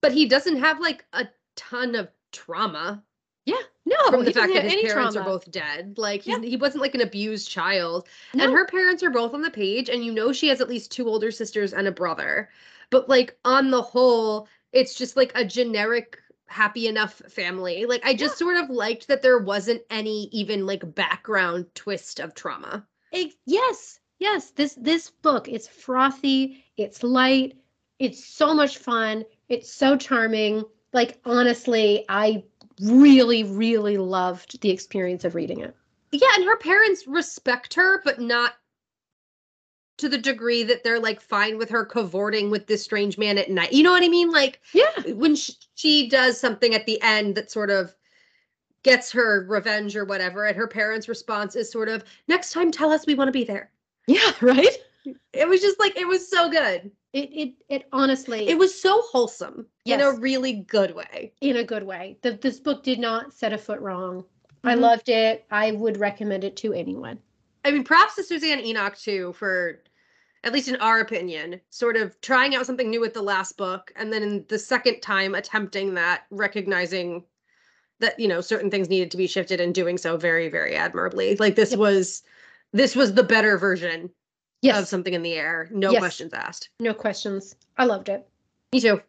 but 0.00 0.12
he 0.12 0.26
doesn't 0.26 0.56
have 0.60 0.80
like 0.80 1.04
a 1.12 1.28
ton 1.56 1.94
of 1.96 2.08
trauma 2.32 3.02
Yeah. 3.44 3.56
No, 3.86 3.96
from 4.10 4.24
the 4.26 4.32
fact 4.32 4.52
that 4.52 4.64
his 4.64 4.92
parents 4.92 5.14
trauma. 5.14 5.20
are 5.20 5.32
both 5.32 5.50
dead. 5.50 5.96
Like, 5.96 6.26
Yeah. 6.26 6.40
he 6.40 6.56
wasn't 6.56 6.82
like 6.82 6.94
an 6.94 7.00
abused 7.00 7.48
child. 7.48 8.06
No. 8.34 8.44
And 8.44 8.52
her 8.52 8.66
parents 8.66 9.02
are 9.02 9.08
both 9.10 9.32
on 9.32 9.40
the 9.40 9.50
page, 9.50 9.88
and 9.88 10.04
you 10.04 10.12
know 10.12 10.32
she 10.32 10.48
has 10.48 10.60
at 10.60 10.68
least 10.68 10.92
two 10.92 11.08
older 11.08 11.30
sisters 11.30 11.72
and 11.72 11.86
a 11.88 11.92
brother. 11.92 12.50
But 12.90 13.08
like 13.08 13.38
on 13.46 13.70
the 13.70 13.80
whole, 13.80 14.46
it's 14.72 14.94
just 14.94 15.16
like 15.16 15.32
a 15.34 15.44
generic 15.44 16.18
happy 16.46 16.86
enough 16.88 17.14
family. 17.30 17.86
Like 17.86 18.04
I 18.04 18.12
just 18.14 18.36
sort 18.38 18.56
of 18.58 18.68
liked 18.68 19.08
that 19.08 19.22
there 19.22 19.38
wasn't 19.38 19.82
any 19.90 20.24
even 20.32 20.66
like 20.66 20.94
background 20.94 21.66
twist 21.74 22.20
of 22.20 22.34
trauma. 22.34 22.86
Ex- 23.12 23.34
yes, 23.46 24.00
yes. 24.18 24.50
This 24.50 24.74
this 24.74 25.08
book 25.10 25.48
it's 25.48 25.66
frothy, 25.68 26.64
it's 26.76 27.02
light, 27.02 27.56
it's 27.98 28.22
so 28.24 28.52
much 28.52 28.76
fun, 28.78 29.24
it's 29.48 29.72
so 29.72 29.96
charming. 29.96 30.64
Like 30.92 31.18
honestly, 31.24 32.04
I 32.08 32.44
really, 32.80 33.44
really 33.44 33.98
loved 33.98 34.60
the 34.60 34.70
experience 34.70 35.24
of 35.24 35.34
reading 35.34 35.60
it. 35.60 35.74
Yeah, 36.12 36.28
and 36.36 36.44
her 36.44 36.56
parents 36.56 37.06
respect 37.06 37.74
her, 37.74 38.00
but 38.04 38.20
not 38.20 38.54
to 39.98 40.08
the 40.08 40.18
degree 40.18 40.62
that 40.62 40.84
they're 40.84 41.00
like 41.00 41.20
fine 41.20 41.58
with 41.58 41.68
her 41.70 41.84
cavorting 41.84 42.50
with 42.50 42.66
this 42.66 42.82
strange 42.82 43.18
man 43.18 43.36
at 43.36 43.50
night. 43.50 43.72
You 43.72 43.82
know 43.82 43.90
what 43.90 44.04
I 44.04 44.08
mean? 44.08 44.30
Like 44.30 44.60
Yeah. 44.72 45.12
when 45.14 45.34
she, 45.34 45.54
she 45.74 46.08
does 46.08 46.40
something 46.40 46.74
at 46.74 46.86
the 46.86 47.02
end 47.02 47.34
that 47.34 47.50
sort 47.50 47.70
of 47.70 47.94
gets 48.84 49.10
her 49.12 49.44
revenge 49.48 49.96
or 49.96 50.04
whatever, 50.04 50.44
and 50.46 50.56
her 50.56 50.68
parents' 50.68 51.08
response 51.08 51.56
is 51.56 51.70
sort 51.70 51.88
of, 51.88 52.04
next 52.28 52.52
time 52.52 52.70
tell 52.70 52.92
us 52.92 53.06
we 53.06 53.16
want 53.16 53.28
to 53.28 53.32
be 53.32 53.44
there. 53.44 53.72
Yeah, 54.06 54.30
right? 54.40 54.78
It 55.32 55.48
was 55.48 55.60
just 55.60 55.80
like 55.80 55.96
it 55.96 56.06
was 56.06 56.28
so 56.28 56.48
good. 56.48 56.90
It 57.12 57.30
it 57.32 57.54
it 57.68 57.88
honestly 57.92 58.48
It 58.48 58.58
was 58.58 58.80
so 58.80 59.02
wholesome 59.02 59.66
in 59.94 60.00
a 60.00 60.12
really 60.12 60.52
good 60.54 60.94
way. 60.94 61.32
in 61.40 61.56
a 61.56 61.64
good 61.64 61.82
way. 61.84 62.18
The, 62.22 62.32
this 62.32 62.60
book 62.60 62.82
did 62.82 62.98
not 62.98 63.32
set 63.32 63.52
a 63.52 63.58
foot 63.58 63.80
wrong. 63.80 64.24
I 64.64 64.74
Mhm. 64.74 64.80
loved 64.80 65.08
it. 65.08 65.44
I 65.50 65.70
would 65.72 65.98
recommend 65.98 66.44
it 66.44 66.56
to 66.58 66.72
anyone. 66.72 67.18
I 67.64 67.70
mean, 67.70 67.84
props 67.84 68.16
to 68.16 68.22
Suzanne 68.24 68.60
Enoch 68.60 68.96
too 68.96 69.32
for, 69.34 69.80
at 70.44 70.52
least 70.52 70.68
in 70.68 70.76
our 70.76 71.00
opinion, 71.00 71.60
sort 71.70 71.96
of 71.96 72.20
trying 72.20 72.54
out 72.54 72.66
something 72.66 72.90
new 72.90 73.00
with 73.00 73.14
the 73.14 73.22
last 73.22 73.56
book, 73.56 73.92
and 73.96 74.12
then 74.12 74.22
in 74.22 74.44
the 74.48 74.58
second 74.58 75.00
time 75.00 75.34
attempting 75.34 75.94
that, 75.94 76.24
recognizing 76.30 77.24
that 78.00 78.18
you 78.20 78.28
know 78.28 78.40
certain 78.40 78.70
things 78.70 78.88
needed 78.88 79.10
to 79.10 79.16
be 79.16 79.26
shifted 79.26 79.60
and 79.60 79.74
doing 79.74 79.98
so 79.98 80.16
very, 80.16 80.48
very 80.48 80.74
admirably. 80.76 81.36
Like 81.36 81.56
this 81.56 81.70
Yep. 81.72 81.80
was, 81.80 82.22
this 82.72 82.94
was 82.94 83.14
the 83.14 83.24
better 83.24 83.58
version 83.58 84.10
Yes. 84.62 84.78
of 84.80 84.88
something 84.88 85.14
in 85.14 85.22
the 85.22 85.34
air. 85.34 85.68
No 85.72 85.90
Yes. 85.92 86.00
questions 86.00 86.32
asked. 86.32 86.70
no 86.80 86.94
questions. 86.94 87.54
I 87.76 87.84
loved 87.84 88.08
it. 88.08 88.26
Me 88.72 88.80
too. 88.80 89.00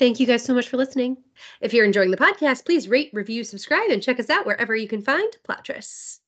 Thank 0.00 0.18
you 0.18 0.26
guys 0.26 0.42
so 0.42 0.54
much 0.54 0.70
for 0.70 0.78
listening. 0.78 1.18
If 1.60 1.74
you're 1.74 1.84
enjoying 1.84 2.10
the 2.10 2.16
podcast, 2.16 2.64
please 2.64 2.88
rate, 2.88 3.10
review, 3.12 3.44
subscribe, 3.44 3.90
and 3.90 4.02
check 4.02 4.18
us 4.18 4.30
out 4.30 4.46
wherever 4.46 4.74
you 4.74 4.88
can 4.88 5.02
find 5.02 5.30
Plot 5.44 5.62
Trysts. 5.62 6.20